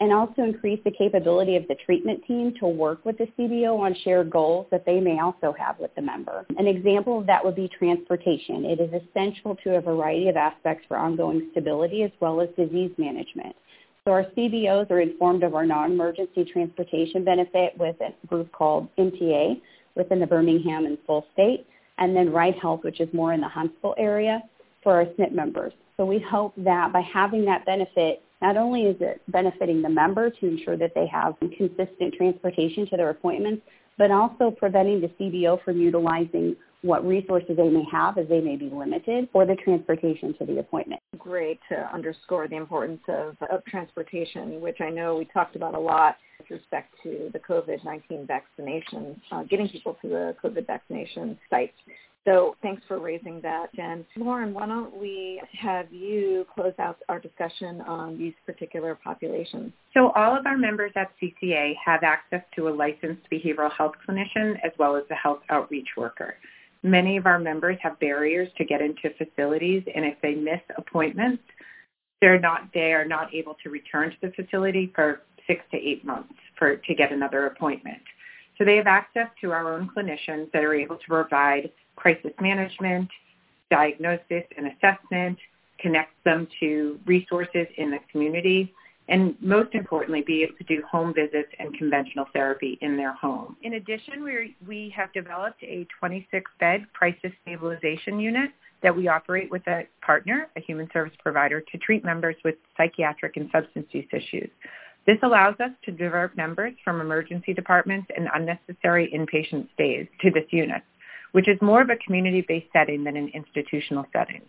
and 0.00 0.12
also 0.12 0.42
increase 0.42 0.80
the 0.84 0.90
capability 0.90 1.56
of 1.56 1.68
the 1.68 1.76
treatment 1.84 2.24
team 2.26 2.54
to 2.58 2.66
work 2.66 3.04
with 3.04 3.18
the 3.18 3.28
CBO 3.38 3.78
on 3.78 3.94
shared 4.02 4.30
goals 4.30 4.66
that 4.70 4.86
they 4.86 4.98
may 4.98 5.20
also 5.20 5.54
have 5.58 5.78
with 5.78 5.94
the 5.94 6.00
member. 6.02 6.46
An 6.56 6.66
example 6.66 7.18
of 7.18 7.26
that 7.26 7.44
would 7.44 7.54
be 7.54 7.68
transportation. 7.68 8.64
It 8.64 8.80
is 8.80 8.90
essential 9.02 9.56
to 9.62 9.76
a 9.76 9.80
variety 9.80 10.28
of 10.28 10.36
aspects 10.36 10.86
for 10.88 10.96
ongoing 10.96 11.48
stability 11.52 12.02
as 12.02 12.10
well 12.18 12.40
as 12.40 12.48
disease 12.56 12.92
management. 12.96 13.54
So 14.04 14.12
our 14.12 14.24
CBOs 14.36 14.90
are 14.90 15.00
informed 15.00 15.42
of 15.42 15.54
our 15.54 15.66
non-emergency 15.66 16.46
transportation 16.50 17.22
benefit 17.22 17.74
with 17.78 17.96
a 18.00 18.26
group 18.26 18.50
called 18.52 18.88
MTA 18.96 19.60
within 19.94 20.20
the 20.20 20.26
Birmingham 20.26 20.86
and 20.86 20.96
full 21.06 21.26
state, 21.34 21.66
and 21.98 22.16
then 22.16 22.32
Ride 22.32 22.54
Health, 22.54 22.80
which 22.82 23.00
is 23.00 23.12
more 23.12 23.34
in 23.34 23.42
the 23.42 23.48
Huntsville 23.48 23.94
area 23.98 24.42
for 24.82 24.94
our 24.94 25.04
SNP 25.04 25.32
members. 25.32 25.74
So 25.98 26.06
we 26.06 26.18
hope 26.18 26.54
that 26.56 26.94
by 26.94 27.02
having 27.02 27.44
that 27.44 27.66
benefit, 27.66 28.22
not 28.42 28.56
only 28.56 28.82
is 28.82 28.96
it 29.00 29.20
benefiting 29.28 29.82
the 29.82 29.88
member 29.88 30.30
to 30.30 30.46
ensure 30.46 30.76
that 30.76 30.92
they 30.94 31.06
have 31.06 31.34
consistent 31.40 32.14
transportation 32.16 32.86
to 32.88 32.96
their 32.96 33.10
appointments, 33.10 33.62
but 33.98 34.10
also 34.10 34.50
preventing 34.50 35.00
the 35.00 35.08
CBO 35.08 35.62
from 35.62 35.78
utilizing 35.78 36.56
what 36.82 37.06
resources 37.06 37.56
they 37.56 37.68
may 37.68 37.84
have 37.92 38.16
as 38.16 38.26
they 38.28 38.40
may 38.40 38.56
be 38.56 38.70
limited 38.70 39.28
for 39.32 39.44
the 39.44 39.54
transportation 39.56 40.34
to 40.38 40.46
the 40.46 40.58
appointment. 40.58 41.00
Great 41.18 41.60
to 41.68 41.76
underscore 41.92 42.48
the 42.48 42.56
importance 42.56 43.02
of, 43.08 43.36
of 43.50 43.64
transportation, 43.66 44.60
which 44.60 44.80
I 44.80 44.88
know 44.88 45.16
we 45.16 45.26
talked 45.26 45.56
about 45.56 45.74
a 45.74 45.78
lot 45.78 46.16
with 46.38 46.50
respect 46.50 46.94
to 47.02 47.30
the 47.32 47.38
COVID-19 47.38 48.26
vaccination, 48.26 49.20
uh, 49.30 49.42
getting 49.44 49.68
people 49.68 49.98
to 50.00 50.08
the 50.08 50.36
COVID 50.42 50.66
vaccination 50.66 51.38
sites. 51.50 51.74
So 52.26 52.54
thanks 52.60 52.82
for 52.86 52.98
raising 52.98 53.40
that, 53.42 53.74
Jen. 53.74 54.04
Lauren, 54.16 54.52
why 54.52 54.66
don't 54.66 54.94
we 54.94 55.40
have 55.58 55.90
you 55.90 56.46
close 56.54 56.74
out 56.78 56.98
our 57.08 57.18
discussion 57.18 57.80
on 57.82 58.18
these 58.18 58.34
particular 58.44 58.98
populations? 59.02 59.72
So 59.94 60.10
all 60.10 60.36
of 60.36 60.44
our 60.44 60.58
members 60.58 60.92
at 60.96 61.12
CCA 61.20 61.74
have 61.82 62.02
access 62.02 62.42
to 62.56 62.68
a 62.68 62.70
licensed 62.70 63.22
behavioral 63.32 63.72
health 63.72 63.94
clinician 64.06 64.56
as 64.62 64.72
well 64.78 64.96
as 64.96 65.04
a 65.10 65.14
health 65.14 65.40
outreach 65.48 65.88
worker. 65.96 66.34
Many 66.82 67.16
of 67.16 67.26
our 67.26 67.38
members 67.38 67.78
have 67.82 67.98
barriers 68.00 68.48
to 68.58 68.64
get 68.64 68.82
into 68.82 69.10
facilities, 69.16 69.82
and 69.94 70.04
if 70.04 70.20
they 70.22 70.34
miss 70.34 70.60
appointments, 70.76 71.42
they're 72.20 72.40
not 72.40 72.68
they 72.74 72.92
are 72.92 73.04
not 73.04 73.34
able 73.34 73.56
to 73.62 73.70
return 73.70 74.10
to 74.10 74.16
the 74.22 74.32
facility 74.32 74.92
for 74.94 75.22
six 75.46 75.62
to 75.72 75.78
eight 75.78 76.04
months 76.04 76.34
for 76.58 76.76
to 76.76 76.94
get 76.94 77.12
another 77.12 77.46
appointment. 77.46 78.02
So 78.58 78.64
they 78.64 78.76
have 78.76 78.86
access 78.86 79.28
to 79.40 79.52
our 79.52 79.72
own 79.72 79.90
clinicians 79.96 80.52
that 80.52 80.62
are 80.62 80.74
able 80.74 80.96
to 80.96 81.06
provide 81.08 81.70
crisis 82.00 82.32
management, 82.40 83.08
diagnosis 83.70 84.44
and 84.56 84.66
assessment, 84.72 85.38
connect 85.78 86.12
them 86.24 86.48
to 86.58 86.98
resources 87.06 87.66
in 87.76 87.90
the 87.90 87.98
community, 88.10 88.72
and 89.08 89.34
most 89.40 89.74
importantly, 89.74 90.22
be 90.22 90.42
able 90.42 90.56
to 90.56 90.64
do 90.64 90.82
home 90.90 91.12
visits 91.12 91.48
and 91.58 91.76
conventional 91.76 92.26
therapy 92.32 92.78
in 92.80 92.96
their 92.96 93.12
home. 93.12 93.56
In 93.62 93.74
addition, 93.74 94.22
we 94.22 94.56
we 94.66 94.92
have 94.96 95.12
developed 95.12 95.62
a 95.62 95.86
26-bed 96.02 96.86
crisis 96.92 97.32
stabilization 97.42 98.18
unit 98.20 98.50
that 98.82 98.96
we 98.96 99.08
operate 99.08 99.50
with 99.50 99.66
a 99.66 99.86
partner, 100.00 100.48
a 100.56 100.60
human 100.60 100.88
service 100.92 101.12
provider, 101.18 101.60
to 101.60 101.78
treat 101.78 102.04
members 102.04 102.36
with 102.44 102.54
psychiatric 102.76 103.36
and 103.36 103.50
substance 103.52 103.86
use 103.90 104.06
issues. 104.12 104.48
This 105.06 105.18
allows 105.22 105.54
us 105.60 105.70
to 105.84 105.90
divert 105.90 106.36
members 106.36 106.74
from 106.84 107.00
emergency 107.00 107.52
departments 107.52 108.08
and 108.16 108.28
unnecessary 108.32 109.10
inpatient 109.14 109.68
stays 109.74 110.06
to 110.20 110.30
this 110.30 110.44
unit, 110.50 110.82
which 111.32 111.48
is 111.48 111.60
more 111.60 111.82
of 111.82 111.90
a 111.90 111.96
community-based 111.96 112.66
setting 112.72 113.04
than 113.04 113.16
an 113.16 113.30
institutional 113.34 114.06
setting. 114.12 114.42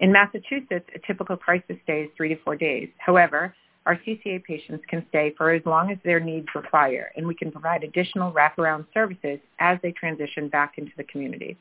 In 0.00 0.12
Massachusetts, 0.12 0.88
a 0.94 0.98
typical 1.06 1.36
crisis 1.36 1.76
stay 1.84 2.02
is 2.02 2.10
three 2.16 2.28
to 2.28 2.36
four 2.42 2.56
days. 2.56 2.88
However, 2.98 3.54
our 3.86 3.96
CCA 3.96 4.42
patients 4.44 4.84
can 4.88 5.06
stay 5.08 5.32
for 5.38 5.52
as 5.52 5.62
long 5.64 5.90
as 5.90 5.98
their 6.04 6.20
needs 6.20 6.48
require, 6.54 7.12
and 7.16 7.26
we 7.26 7.34
can 7.34 7.52
provide 7.52 7.84
additional 7.84 8.32
wraparound 8.32 8.86
services 8.92 9.38
as 9.60 9.78
they 9.82 9.92
transition 9.92 10.48
back 10.48 10.74
into 10.76 10.92
the 10.96 11.04
community. 11.04 11.56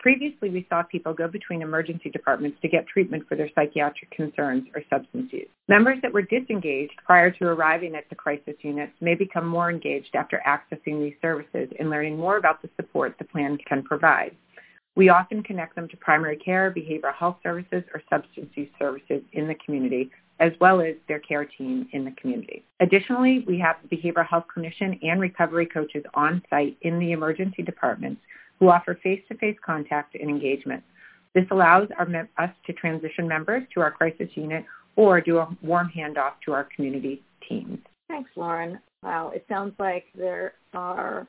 Previously, 0.00 0.48
we 0.48 0.66
saw 0.70 0.82
people 0.82 1.12
go 1.12 1.28
between 1.28 1.60
emergency 1.60 2.08
departments 2.08 2.56
to 2.62 2.68
get 2.68 2.86
treatment 2.86 3.22
for 3.28 3.36
their 3.36 3.50
psychiatric 3.54 4.10
concerns 4.10 4.64
or 4.74 4.82
substance 4.88 5.30
use. 5.30 5.46
Members 5.68 5.98
that 6.00 6.10
were 6.10 6.22
disengaged 6.22 6.94
prior 7.04 7.30
to 7.32 7.44
arriving 7.44 7.94
at 7.94 8.08
the 8.08 8.14
crisis 8.14 8.54
units 8.62 8.94
may 9.02 9.14
become 9.14 9.46
more 9.46 9.68
engaged 9.68 10.14
after 10.14 10.42
accessing 10.46 11.00
these 11.00 11.12
services 11.20 11.68
and 11.78 11.90
learning 11.90 12.16
more 12.16 12.38
about 12.38 12.62
the 12.62 12.70
support 12.76 13.14
the 13.18 13.26
plan 13.26 13.58
can 13.68 13.82
provide. 13.82 14.34
We 14.96 15.10
often 15.10 15.42
connect 15.42 15.76
them 15.76 15.86
to 15.88 15.96
primary 15.98 16.38
care, 16.38 16.72
behavioral 16.74 17.14
health 17.14 17.36
services, 17.42 17.84
or 17.92 18.02
substance 18.08 18.50
use 18.54 18.70
services 18.78 19.22
in 19.34 19.48
the 19.48 19.56
community 19.66 20.10
as 20.40 20.52
well 20.60 20.80
as 20.80 20.94
their 21.06 21.18
care 21.18 21.44
team 21.44 21.86
in 21.92 22.06
the 22.06 22.12
community. 22.12 22.64
Additionally, 22.80 23.44
we 23.46 23.58
have 23.58 23.76
behavioral 23.92 24.26
health 24.26 24.46
clinician 24.56 24.98
and 25.06 25.20
recovery 25.20 25.66
coaches 25.66 26.02
on 26.14 26.40
site 26.48 26.78
in 26.80 26.98
the 26.98 27.12
emergency 27.12 27.62
departments 27.62 28.22
who 28.60 28.68
offer 28.68 28.96
face-to-face 29.02 29.56
contact 29.64 30.14
and 30.14 30.30
engagement. 30.30 30.84
This 31.34 31.46
allows 31.50 31.88
our, 31.98 32.06
us 32.38 32.50
to 32.66 32.72
transition 32.74 33.26
members 33.26 33.62
to 33.74 33.80
our 33.80 33.90
crisis 33.90 34.28
unit 34.34 34.64
or 34.96 35.20
do 35.20 35.38
a 35.38 35.48
warm 35.62 35.90
handoff 35.96 36.32
to 36.44 36.52
our 36.52 36.68
community 36.76 37.22
teams. 37.48 37.78
Thanks, 38.06 38.30
Lauren. 38.36 38.78
Wow, 39.02 39.32
it 39.34 39.46
sounds 39.48 39.72
like 39.78 40.04
there 40.14 40.54
are 40.74 41.26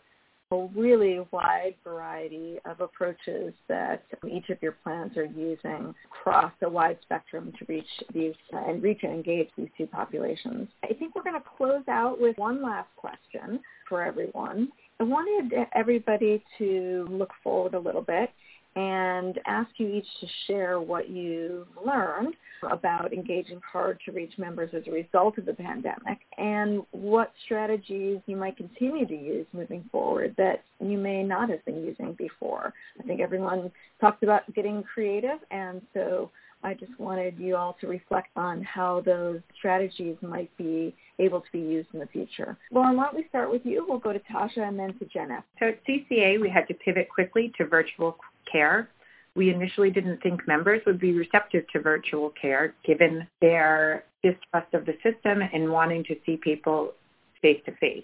a 0.51 0.67
really 0.75 1.25
wide 1.31 1.75
variety 1.83 2.59
of 2.65 2.81
approaches 2.81 3.53
that 3.69 4.03
each 4.29 4.49
of 4.49 4.57
your 4.61 4.73
plans 4.83 5.15
are 5.15 5.23
using 5.23 5.95
across 6.05 6.51
a 6.63 6.69
wide 6.69 6.97
spectrum 7.03 7.53
to 7.57 7.65
reach 7.69 7.85
these 8.13 8.33
uh, 8.53 8.57
and 8.67 8.83
reach 8.83 8.99
and 9.03 9.13
engage 9.13 9.47
these 9.57 9.69
two 9.77 9.87
populations. 9.87 10.67
I 10.83 10.93
think 10.93 11.15
we're 11.15 11.23
going 11.23 11.39
to 11.39 11.47
close 11.57 11.87
out 11.87 12.19
with 12.19 12.37
one 12.37 12.61
last 12.61 12.89
question 12.97 13.61
for 13.87 14.03
everyone. 14.03 14.69
I 15.01 15.03
wanted 15.03 15.51
everybody 15.73 16.43
to 16.59 17.07
look 17.09 17.31
forward 17.43 17.73
a 17.73 17.79
little 17.79 18.03
bit 18.03 18.29
and 18.75 19.39
ask 19.47 19.71
you 19.77 19.87
each 19.87 20.05
to 20.19 20.27
share 20.45 20.79
what 20.79 21.09
you 21.09 21.65
learned 21.83 22.35
about 22.69 23.11
engaging 23.11 23.59
hard 23.69 23.99
to 24.05 24.11
reach 24.11 24.33
members 24.37 24.69
as 24.75 24.83
a 24.87 24.91
result 24.91 25.39
of 25.39 25.47
the 25.47 25.55
pandemic 25.55 26.19
and 26.37 26.83
what 26.91 27.33
strategies 27.45 28.19
you 28.27 28.35
might 28.35 28.55
continue 28.57 29.07
to 29.07 29.15
use 29.15 29.47
moving 29.53 29.83
forward 29.91 30.35
that 30.37 30.63
you 30.79 30.99
may 30.99 31.23
not 31.23 31.49
have 31.49 31.65
been 31.65 31.83
using 31.83 32.13
before. 32.13 32.71
I 32.99 33.03
think 33.07 33.21
everyone 33.21 33.71
talked 33.99 34.21
about 34.21 34.53
getting 34.53 34.83
creative 34.83 35.39
and 35.49 35.81
so 35.95 36.29
I 36.63 36.73
just 36.73 36.97
wanted 36.99 37.37
you 37.39 37.55
all 37.55 37.75
to 37.81 37.87
reflect 37.87 38.29
on 38.35 38.63
how 38.63 39.01
those 39.01 39.39
strategies 39.57 40.15
might 40.21 40.55
be 40.57 40.95
able 41.19 41.41
to 41.41 41.51
be 41.51 41.59
used 41.59 41.89
in 41.93 41.99
the 41.99 42.07
future. 42.07 42.57
Lauren, 42.71 42.97
why 42.97 43.05
don't 43.05 43.15
we 43.15 43.25
start 43.29 43.51
with 43.51 43.65
you? 43.65 43.85
We'll 43.87 43.99
go 43.99 44.13
to 44.13 44.19
Tasha 44.19 44.67
and 44.67 44.77
then 44.77 44.97
to 44.99 45.05
Jenna. 45.05 45.43
So 45.59 45.69
at 45.69 45.85
CCA, 45.85 46.39
we 46.39 46.49
had 46.49 46.67
to 46.67 46.73
pivot 46.73 47.09
quickly 47.09 47.51
to 47.57 47.65
virtual 47.65 48.17
care. 48.51 48.89
We 49.35 49.49
initially 49.49 49.89
didn't 49.89 50.21
think 50.21 50.47
members 50.47 50.81
would 50.85 50.99
be 50.99 51.13
receptive 51.13 51.65
to 51.73 51.79
virtual 51.79 52.31
care 52.41 52.75
given 52.85 53.27
their 53.39 54.03
distrust 54.23 54.73
of 54.73 54.85
the 54.85 54.93
system 55.03 55.41
and 55.53 55.71
wanting 55.71 56.03
to 56.05 56.15
see 56.25 56.37
people 56.37 56.93
face 57.41 57.61
to 57.65 57.71
face. 57.77 58.03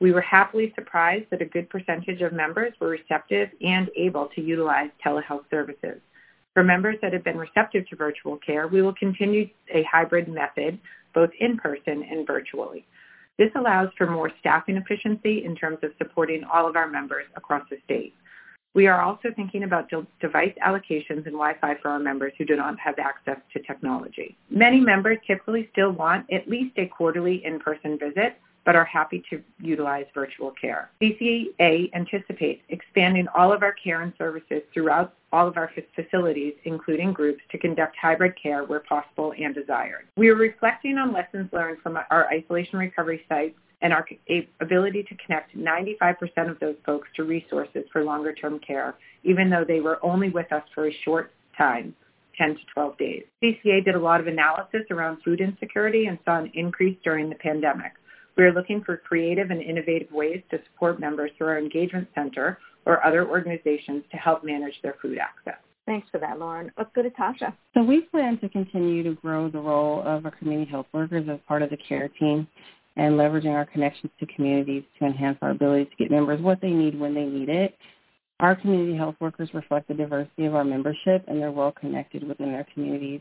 We 0.00 0.12
were 0.12 0.22
happily 0.22 0.72
surprised 0.74 1.26
that 1.30 1.42
a 1.42 1.46
good 1.46 1.68
percentage 1.68 2.22
of 2.22 2.32
members 2.32 2.72
were 2.80 2.88
receptive 2.88 3.50
and 3.60 3.90
able 3.96 4.30
to 4.34 4.40
utilize 4.40 4.88
telehealth 5.04 5.44
services. 5.50 6.00
For 6.54 6.64
members 6.64 6.96
that 7.00 7.12
have 7.12 7.22
been 7.22 7.38
receptive 7.38 7.88
to 7.88 7.96
virtual 7.96 8.36
care, 8.38 8.66
we 8.66 8.82
will 8.82 8.94
continue 8.94 9.48
a 9.72 9.84
hybrid 9.90 10.28
method, 10.28 10.78
both 11.14 11.30
in 11.38 11.56
person 11.56 12.04
and 12.10 12.26
virtually. 12.26 12.86
This 13.38 13.50
allows 13.56 13.88
for 13.96 14.10
more 14.10 14.30
staffing 14.40 14.76
efficiency 14.76 15.44
in 15.44 15.54
terms 15.54 15.78
of 15.82 15.92
supporting 15.96 16.44
all 16.44 16.68
of 16.68 16.76
our 16.76 16.88
members 16.88 17.24
across 17.36 17.62
the 17.70 17.78
state. 17.84 18.14
We 18.74 18.86
are 18.86 19.02
also 19.02 19.30
thinking 19.34 19.64
about 19.64 19.88
de- 19.88 20.06
device 20.20 20.54
allocations 20.64 21.26
and 21.26 21.34
Wi-Fi 21.34 21.76
for 21.82 21.88
our 21.88 21.98
members 21.98 22.32
who 22.38 22.44
do 22.44 22.54
not 22.54 22.78
have 22.78 22.98
access 22.98 23.38
to 23.52 23.62
technology. 23.62 24.36
Many 24.48 24.80
members 24.80 25.18
typically 25.26 25.68
still 25.72 25.90
want 25.90 26.32
at 26.32 26.48
least 26.48 26.78
a 26.78 26.86
quarterly 26.86 27.44
in-person 27.44 27.98
visit, 27.98 28.36
but 28.64 28.76
are 28.76 28.84
happy 28.84 29.24
to 29.30 29.42
utilize 29.60 30.04
virtual 30.14 30.52
care. 30.52 30.90
CCA 31.00 31.90
anticipates 31.94 32.62
expanding 32.68 33.26
all 33.34 33.52
of 33.52 33.62
our 33.62 33.72
care 33.72 34.02
and 34.02 34.12
services 34.18 34.62
throughout 34.72 35.14
all 35.32 35.46
of 35.46 35.56
our 35.56 35.70
facilities, 35.94 36.54
including 36.64 37.12
groups, 37.12 37.40
to 37.50 37.58
conduct 37.58 37.96
hybrid 38.00 38.34
care 38.40 38.64
where 38.64 38.80
possible 38.80 39.32
and 39.38 39.54
desired. 39.54 40.06
We 40.16 40.28
are 40.28 40.34
reflecting 40.34 40.98
on 40.98 41.12
lessons 41.12 41.48
learned 41.52 41.78
from 41.82 41.98
our 42.10 42.28
isolation 42.28 42.78
recovery 42.78 43.24
sites 43.28 43.56
and 43.82 43.92
our 43.92 44.06
ability 44.60 45.04
to 45.04 45.16
connect 45.24 45.56
95% 45.56 46.50
of 46.50 46.58
those 46.60 46.76
folks 46.84 47.08
to 47.16 47.24
resources 47.24 47.84
for 47.92 48.04
longer-term 48.04 48.58
care, 48.60 48.94
even 49.24 49.48
though 49.48 49.64
they 49.66 49.80
were 49.80 49.98
only 50.04 50.28
with 50.28 50.52
us 50.52 50.62
for 50.74 50.88
a 50.88 50.92
short 51.04 51.32
time, 51.56 51.94
10 52.36 52.54
to 52.54 52.60
12 52.74 52.98
days. 52.98 53.22
CCA 53.42 53.84
did 53.84 53.94
a 53.94 53.98
lot 53.98 54.20
of 54.20 54.26
analysis 54.26 54.82
around 54.90 55.22
food 55.22 55.40
insecurity 55.40 56.06
and 56.06 56.18
saw 56.24 56.38
an 56.38 56.50
increase 56.54 56.96
during 57.04 57.28
the 57.28 57.36
pandemic. 57.36 57.92
We 58.36 58.44
are 58.44 58.52
looking 58.52 58.82
for 58.82 58.96
creative 58.96 59.50
and 59.50 59.60
innovative 59.60 60.10
ways 60.12 60.42
to 60.50 60.60
support 60.72 61.00
members 61.00 61.30
through 61.36 61.48
our 61.48 61.58
engagement 61.58 62.08
center 62.14 62.58
or 62.86 63.04
other 63.04 63.28
organizations 63.28 64.04
to 64.10 64.16
help 64.16 64.44
manage 64.44 64.74
their 64.82 64.96
food 65.00 65.18
access. 65.18 65.60
Thanks 65.86 66.08
for 66.10 66.18
that, 66.18 66.38
Lauren. 66.38 66.70
Let's 66.78 66.90
go 66.94 67.02
to 67.02 67.10
Tasha. 67.10 67.52
So 67.74 67.82
we 67.82 68.02
plan 68.02 68.38
to 68.38 68.48
continue 68.48 69.02
to 69.02 69.14
grow 69.14 69.50
the 69.50 69.58
role 69.58 70.02
of 70.06 70.24
our 70.24 70.30
community 70.30 70.70
health 70.70 70.86
workers 70.92 71.26
as 71.28 71.38
part 71.48 71.62
of 71.62 71.70
the 71.70 71.76
care 71.76 72.08
team 72.08 72.46
and 72.96 73.14
leveraging 73.14 73.52
our 73.52 73.66
connections 73.66 74.12
to 74.20 74.26
communities 74.26 74.84
to 74.98 75.06
enhance 75.06 75.38
our 75.42 75.50
ability 75.50 75.86
to 75.86 75.96
get 75.96 76.10
members 76.10 76.40
what 76.40 76.60
they 76.60 76.70
need 76.70 76.98
when 76.98 77.14
they 77.14 77.24
need 77.24 77.48
it. 77.48 77.76
Our 78.40 78.54
community 78.54 78.96
health 78.96 79.16
workers 79.20 79.50
reflect 79.52 79.88
the 79.88 79.94
diversity 79.94 80.46
of 80.46 80.54
our 80.54 80.64
membership 80.64 81.24
and 81.28 81.40
they're 81.40 81.50
well 81.50 81.72
connected 81.72 82.26
within 82.26 82.52
their 82.52 82.66
communities. 82.72 83.20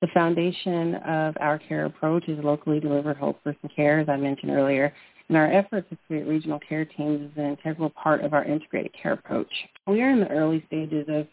The 0.00 0.08
foundation 0.14 0.94
of 0.96 1.36
our 1.40 1.58
care 1.58 1.84
approach 1.84 2.28
is 2.28 2.42
locally 2.42 2.80
delivered 2.80 3.16
whole 3.16 3.34
person 3.34 3.68
care, 3.74 4.00
as 4.00 4.08
I 4.08 4.16
mentioned 4.16 4.52
earlier, 4.52 4.94
and 5.28 5.36
our 5.36 5.50
effort 5.52 5.88
to 5.90 5.96
create 6.06 6.26
regional 6.26 6.58
care 6.58 6.84
teams 6.84 7.30
is 7.30 7.36
an 7.36 7.44
integral 7.44 7.90
part 7.90 8.22
of 8.22 8.32
our 8.32 8.44
integrated 8.44 8.92
care 9.00 9.12
approach. 9.12 9.52
We 9.86 10.02
are 10.02 10.10
in 10.10 10.20
the 10.20 10.28
early 10.28 10.64
stages 10.66 11.06
of 11.08 11.26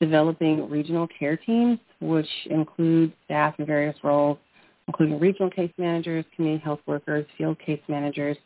developing 0.00 0.68
regional 0.70 1.06
care 1.06 1.36
teams, 1.36 1.78
which 2.00 2.28
include 2.50 3.12
staff 3.24 3.54
in 3.58 3.66
various 3.66 3.96
roles, 4.02 4.38
including 4.88 5.20
regional 5.20 5.50
case 5.50 5.72
managers, 5.78 6.24
community 6.34 6.62
health 6.62 6.80
workers, 6.86 7.26
field 7.38 7.58
case 7.58 7.80
managers, 7.88 8.36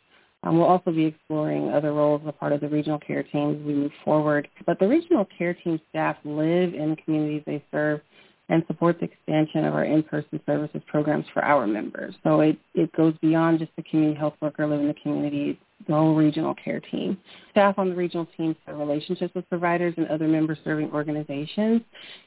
Um, 0.43 0.57
we'll 0.57 0.67
also 0.67 0.91
be 0.91 1.05
exploring 1.05 1.69
other 1.69 1.93
roles 1.93 2.21
as 2.25 2.33
part 2.39 2.53
of 2.53 2.61
the 2.61 2.69
regional 2.69 2.99
care 2.99 3.23
team 3.23 3.55
as 3.55 3.65
we 3.65 3.73
move 3.73 3.91
forward. 4.05 4.47
But 4.65 4.79
the 4.79 4.87
regional 4.87 5.27
care 5.37 5.53
team 5.53 5.81
staff 5.89 6.15
live 6.23 6.73
in 6.73 6.91
the 6.91 6.95
communities 7.03 7.43
they 7.45 7.63
serve 7.71 8.01
and 8.49 8.63
support 8.67 8.99
the 8.99 9.05
expansion 9.05 9.63
of 9.63 9.75
our 9.75 9.85
in-person 9.85 10.39
services 10.45 10.81
programs 10.87 11.25
for 11.33 11.43
our 11.43 11.67
members. 11.67 12.15
So 12.23 12.41
it, 12.41 12.57
it 12.73 12.91
goes 12.93 13.13
beyond 13.21 13.59
just 13.59 13.71
the 13.75 13.83
community 13.83 14.17
health 14.17 14.33
worker 14.41 14.67
living 14.67 14.87
in 14.87 14.93
the 14.93 14.99
community, 15.01 15.59
the 15.87 15.93
whole 15.93 16.15
regional 16.15 16.55
care 16.55 16.79
team. 16.79 17.17
Staff 17.51 17.77
on 17.77 17.89
the 17.89 17.95
regional 17.95 18.27
team 18.35 18.55
have 18.65 18.77
relationships 18.77 19.33
with 19.35 19.47
providers 19.49 19.93
and 19.97 20.07
other 20.07 20.27
member-serving 20.27 20.91
organizations 20.91 21.81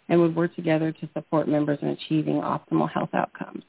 and 0.09 0.21
would 0.21 0.35
work 0.35 0.55
together 0.55 0.93
to 0.93 1.09
support 1.13 1.49
members 1.49 1.79
in 1.83 1.89
achieving 1.89 2.37
optimal 2.37 2.89
health 2.91 3.11
outcomes. 3.15 3.65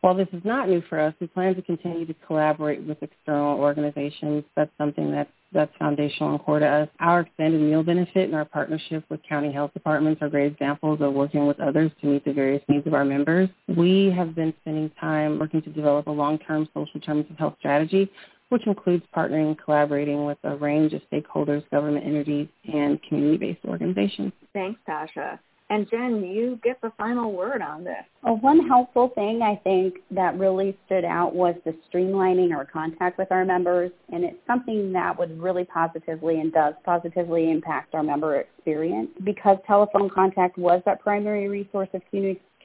While 0.00 0.14
this 0.14 0.28
is 0.32 0.42
not 0.44 0.68
new 0.68 0.82
for 0.88 0.98
us, 1.00 1.12
we 1.20 1.26
plan 1.26 1.54
to 1.56 1.62
continue 1.62 2.06
to 2.06 2.14
collaborate 2.26 2.82
with 2.82 3.02
external 3.02 3.58
organizations. 3.58 4.44
That's 4.56 4.70
something 4.78 5.10
that's, 5.10 5.30
that's 5.52 5.72
foundational 5.78 6.32
and 6.32 6.40
core 6.40 6.58
to 6.58 6.66
us. 6.66 6.88
Our 7.00 7.20
extended 7.20 7.60
meal 7.60 7.82
benefit 7.82 8.24
and 8.24 8.34
our 8.34 8.44
partnership 8.44 9.04
with 9.08 9.20
county 9.28 9.52
health 9.52 9.72
departments 9.72 10.20
are 10.22 10.28
great 10.28 10.52
examples 10.52 11.00
of 11.00 11.14
working 11.14 11.46
with 11.46 11.58
others 11.60 11.90
to 12.00 12.06
meet 12.06 12.24
the 12.24 12.32
various 12.32 12.62
needs 12.68 12.86
of 12.86 12.94
our 12.94 13.04
members. 13.04 13.48
We 13.68 14.12
have 14.16 14.34
been 14.34 14.52
spending 14.60 14.90
time 15.00 15.38
working 15.38 15.62
to 15.62 15.70
develop 15.70 16.06
a 16.06 16.10
long-term 16.10 16.68
social 16.74 16.92
determinants 16.92 17.30
of 17.30 17.38
health 17.38 17.54
strategy, 17.58 18.10
which 18.50 18.66
includes 18.66 19.04
partnering 19.14 19.48
and 19.48 19.58
collaborating 19.58 20.24
with 20.24 20.38
a 20.44 20.56
range 20.56 20.92
of 20.92 21.02
stakeholders, 21.12 21.68
government 21.70 22.06
entities, 22.06 22.48
and 22.72 23.02
community-based 23.02 23.64
organizations. 23.66 24.32
Thanks, 24.52 24.80
Tasha. 24.88 25.38
And 25.70 25.86
Jen, 25.90 26.24
you 26.24 26.58
get 26.64 26.80
the 26.80 26.90
final 26.96 27.32
word 27.32 27.60
on 27.60 27.84
this. 27.84 28.02
Well, 28.22 28.38
one 28.38 28.66
helpful 28.66 29.10
thing 29.14 29.42
I 29.42 29.56
think 29.56 29.96
that 30.10 30.38
really 30.38 30.78
stood 30.86 31.04
out 31.04 31.34
was 31.34 31.56
the 31.66 31.76
streamlining 31.92 32.54
our 32.54 32.64
contact 32.64 33.18
with 33.18 33.30
our 33.30 33.44
members, 33.44 33.90
and 34.10 34.24
it's 34.24 34.38
something 34.46 34.92
that 34.94 35.18
would 35.18 35.38
really 35.38 35.64
positively 35.64 36.40
and 36.40 36.50
does 36.52 36.72
positively 36.84 37.50
impact 37.50 37.94
our 37.94 38.02
member 38.02 38.36
experience. 38.36 39.10
Because 39.24 39.58
telephone 39.66 40.08
contact 40.08 40.56
was 40.56 40.80
that 40.86 41.00
primary 41.00 41.48
resource 41.48 41.90
of 41.92 42.00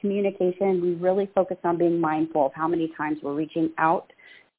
communication, 0.00 0.80
we 0.80 0.94
really 0.94 1.28
focused 1.34 1.64
on 1.64 1.76
being 1.76 2.00
mindful 2.00 2.46
of 2.46 2.52
how 2.54 2.66
many 2.66 2.90
times 2.96 3.18
we're 3.22 3.34
reaching 3.34 3.70
out 3.76 4.10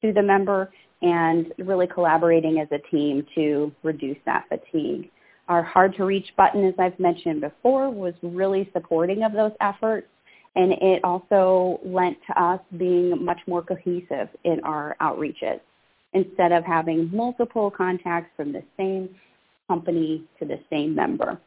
to 0.04 0.14
the 0.14 0.22
member 0.22 0.72
and 1.02 1.52
really 1.58 1.88
collaborating 1.88 2.60
as 2.60 2.68
a 2.72 2.80
team 2.90 3.26
to 3.34 3.72
reduce 3.82 4.18
that 4.26 4.46
fatigue. 4.50 5.10
Our 5.48 5.62
hard 5.62 5.96
to 5.96 6.06
reach 6.06 6.28
button, 6.38 6.66
as 6.66 6.74
I've 6.80 7.00
mentioned 7.00 7.42
before, 7.42 7.90
was 7.90 8.14
really 8.22 8.70
supporting 8.74 9.24
of 9.24 9.34
those 9.34 9.52
efforts. 9.62 10.08
And 10.56 10.72
it 10.72 11.04
also 11.04 11.80
lent 11.84 12.18
to 12.28 12.42
us 12.42 12.62
being 12.78 13.24
much 13.24 13.40
more 13.46 13.62
cohesive 13.62 14.30
in 14.44 14.62
our 14.64 14.96
outreaches 15.02 15.60
instead 16.14 16.52
of 16.54 16.64
having 16.64 17.14
multiple 17.14 17.70
contacts 17.70 18.32
from 18.38 18.54
the 18.54 18.64
same 18.78 19.10
company 19.68 20.24
to 20.40 20.46
the 20.46 20.60
same 20.70 20.96
member. 20.96 21.40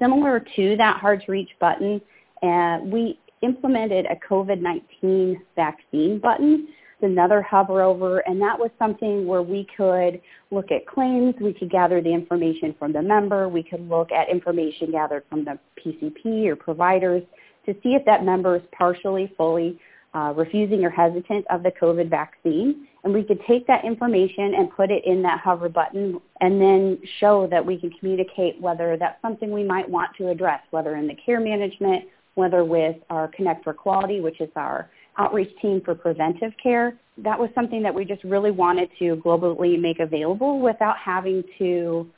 Similar 0.00 0.44
to 0.56 0.76
that 0.78 0.96
hard 0.98 1.22
to 1.26 1.32
reach 1.32 1.50
button, 1.60 2.00
uh, 2.42 2.78
we 2.82 3.18
implemented 3.42 4.06
a 4.06 4.16
COVID-19 4.16 5.36
vaccine 5.54 6.18
button 6.18 6.68
another 7.02 7.42
hover 7.42 7.82
over, 7.82 8.20
and 8.20 8.40
that 8.40 8.58
was 8.58 8.70
something 8.78 9.26
where 9.26 9.42
we 9.42 9.66
could 9.76 10.20
look 10.50 10.70
at 10.70 10.86
claims, 10.86 11.34
we 11.40 11.52
could 11.52 11.70
gather 11.70 12.00
the 12.00 12.12
information 12.12 12.74
from 12.78 12.92
the 12.92 13.02
member, 13.02 13.48
we 13.48 13.62
could 13.62 13.86
look 13.88 14.10
at 14.12 14.28
information 14.28 14.90
gathered 14.90 15.24
from 15.28 15.44
the 15.44 15.58
PCP 15.78 16.46
or 16.46 16.56
providers 16.56 17.22
to 17.66 17.74
see 17.82 17.90
if 17.90 18.04
that 18.06 18.24
member 18.24 18.56
is 18.56 18.62
partially, 18.76 19.32
fully 19.36 19.78
uh, 20.14 20.32
refusing 20.34 20.84
or 20.84 20.90
hesitant 20.90 21.44
of 21.50 21.62
the 21.62 21.70
COVID 21.70 22.08
vaccine. 22.08 22.86
And 23.04 23.12
we 23.12 23.22
could 23.22 23.40
take 23.46 23.66
that 23.66 23.84
information 23.84 24.54
and 24.54 24.70
put 24.70 24.90
it 24.90 25.04
in 25.04 25.22
that 25.22 25.40
hover 25.40 25.68
button 25.68 26.20
and 26.40 26.60
then 26.60 26.98
show 27.20 27.46
that 27.48 27.64
we 27.64 27.78
can 27.78 27.90
communicate 27.90 28.60
whether 28.60 28.96
that's 28.96 29.20
something 29.20 29.50
we 29.50 29.62
might 29.62 29.88
want 29.88 30.10
to 30.16 30.28
address, 30.28 30.60
whether 30.70 30.96
in 30.96 31.06
the 31.06 31.14
care 31.14 31.40
management, 31.40 32.04
whether 32.34 32.64
with 32.64 32.96
our 33.10 33.28
Connect 33.28 33.62
for 33.62 33.74
Quality, 33.74 34.20
which 34.20 34.40
is 34.40 34.48
our 34.56 34.90
outreach 35.18 35.50
team 35.60 35.80
for 35.84 35.94
preventive 35.94 36.52
care. 36.62 36.98
That 37.18 37.38
was 37.38 37.50
something 37.54 37.82
that 37.82 37.94
we 37.94 38.04
just 38.04 38.22
really 38.24 38.50
wanted 38.50 38.90
to 38.98 39.16
globally 39.16 39.80
make 39.80 40.00
available 40.00 40.60
without 40.60 40.96
having 40.98 41.42
to 41.58 42.08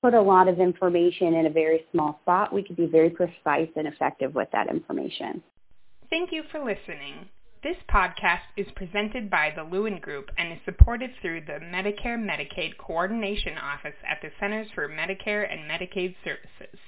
put 0.00 0.14
a 0.14 0.20
lot 0.20 0.48
of 0.48 0.60
information 0.60 1.34
in 1.34 1.46
a 1.46 1.50
very 1.50 1.84
small 1.92 2.18
spot. 2.22 2.52
We 2.52 2.62
could 2.62 2.76
be 2.76 2.86
very 2.86 3.10
precise 3.10 3.68
and 3.76 3.86
effective 3.86 4.34
with 4.34 4.48
that 4.52 4.68
information. 4.68 5.42
Thank 6.10 6.32
you 6.32 6.42
for 6.50 6.60
listening. 6.60 7.28
This 7.62 7.76
podcast 7.90 8.46
is 8.56 8.68
presented 8.76 9.28
by 9.28 9.52
the 9.54 9.64
Lewin 9.64 9.98
Group 9.98 10.30
and 10.38 10.52
is 10.52 10.58
supported 10.64 11.10
through 11.20 11.40
the 11.40 11.58
Medicare 11.64 12.16
Medicaid 12.16 12.76
Coordination 12.78 13.58
Office 13.58 13.96
at 14.08 14.22
the 14.22 14.30
Centers 14.38 14.68
for 14.74 14.88
Medicare 14.88 15.50
and 15.50 15.68
Medicaid 15.68 16.14
Services. 16.24 16.78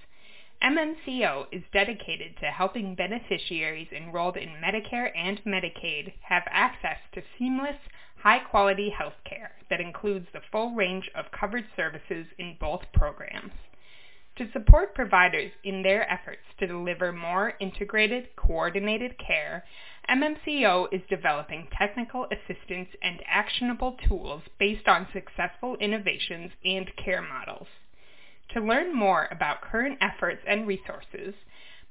MMCO 0.63 1.47
is 1.53 1.63
dedicated 1.73 2.37
to 2.37 2.51
helping 2.51 2.95
beneficiaries 2.95 3.89
enrolled 3.93 4.37
in 4.37 4.51
Medicare 4.63 5.11
and 5.17 5.43
Medicaid 5.45 6.13
have 6.21 6.43
access 6.51 6.99
to 7.15 7.23
seamless, 7.39 7.79
high-quality 8.19 8.91
health 8.91 9.15
care 9.25 9.53
that 9.71 9.81
includes 9.81 10.27
the 10.35 10.43
full 10.53 10.75
range 10.75 11.11
of 11.15 11.31
covered 11.33 11.65
services 11.77 12.27
in 12.37 12.59
both 12.61 12.83
programs. 12.93 13.53
To 14.37 14.53
support 14.53 14.95
providers 14.95 15.51
in 15.65 15.83
their 15.83 16.11
efforts 16.11 16.45
to 16.59 16.67
deliver 16.67 17.11
more 17.11 17.55
integrated, 17.59 18.37
coordinated 18.37 19.17
care, 19.19 19.65
MMCO 20.11 20.93
is 20.93 21.01
developing 21.09 21.69
technical 21.73 22.27
assistance 22.27 22.89
and 23.03 23.23
actionable 23.27 23.97
tools 24.07 24.43
based 24.59 24.89
on 24.89 25.09
successful 25.15 25.77
innovations 25.77 26.53
and 26.67 26.95
care 26.97 27.23
models. 27.23 27.67
To 28.55 28.61
learn 28.61 28.95
more 28.95 29.29
about 29.31 29.61
current 29.61 29.99
efforts 30.01 30.43
and 30.47 30.67
resources, 30.67 31.35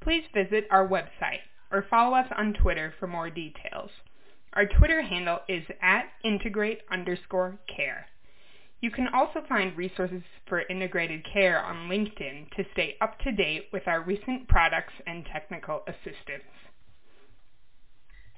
please 0.01 0.23
visit 0.33 0.67
our 0.71 0.87
website 0.87 1.41
or 1.71 1.85
follow 1.89 2.15
us 2.15 2.27
on 2.35 2.53
Twitter 2.53 2.93
for 2.99 3.07
more 3.07 3.29
details. 3.29 3.91
Our 4.53 4.65
Twitter 4.65 5.01
handle 5.01 5.39
is 5.47 5.63
at 5.81 6.09
integrate 6.23 6.81
underscore 6.91 7.59
care. 7.73 8.07
You 8.81 8.91
can 8.91 9.07
also 9.13 9.41
find 9.47 9.77
resources 9.77 10.23
for 10.47 10.61
integrated 10.69 11.25
care 11.31 11.63
on 11.63 11.89
LinkedIn 11.89 12.49
to 12.51 12.65
stay 12.73 12.95
up 13.01 13.19
to 13.19 13.31
date 13.31 13.67
with 13.71 13.87
our 13.87 14.01
recent 14.01 14.47
products 14.47 14.93
and 15.05 15.25
technical 15.25 15.83
assistance. 15.87 16.43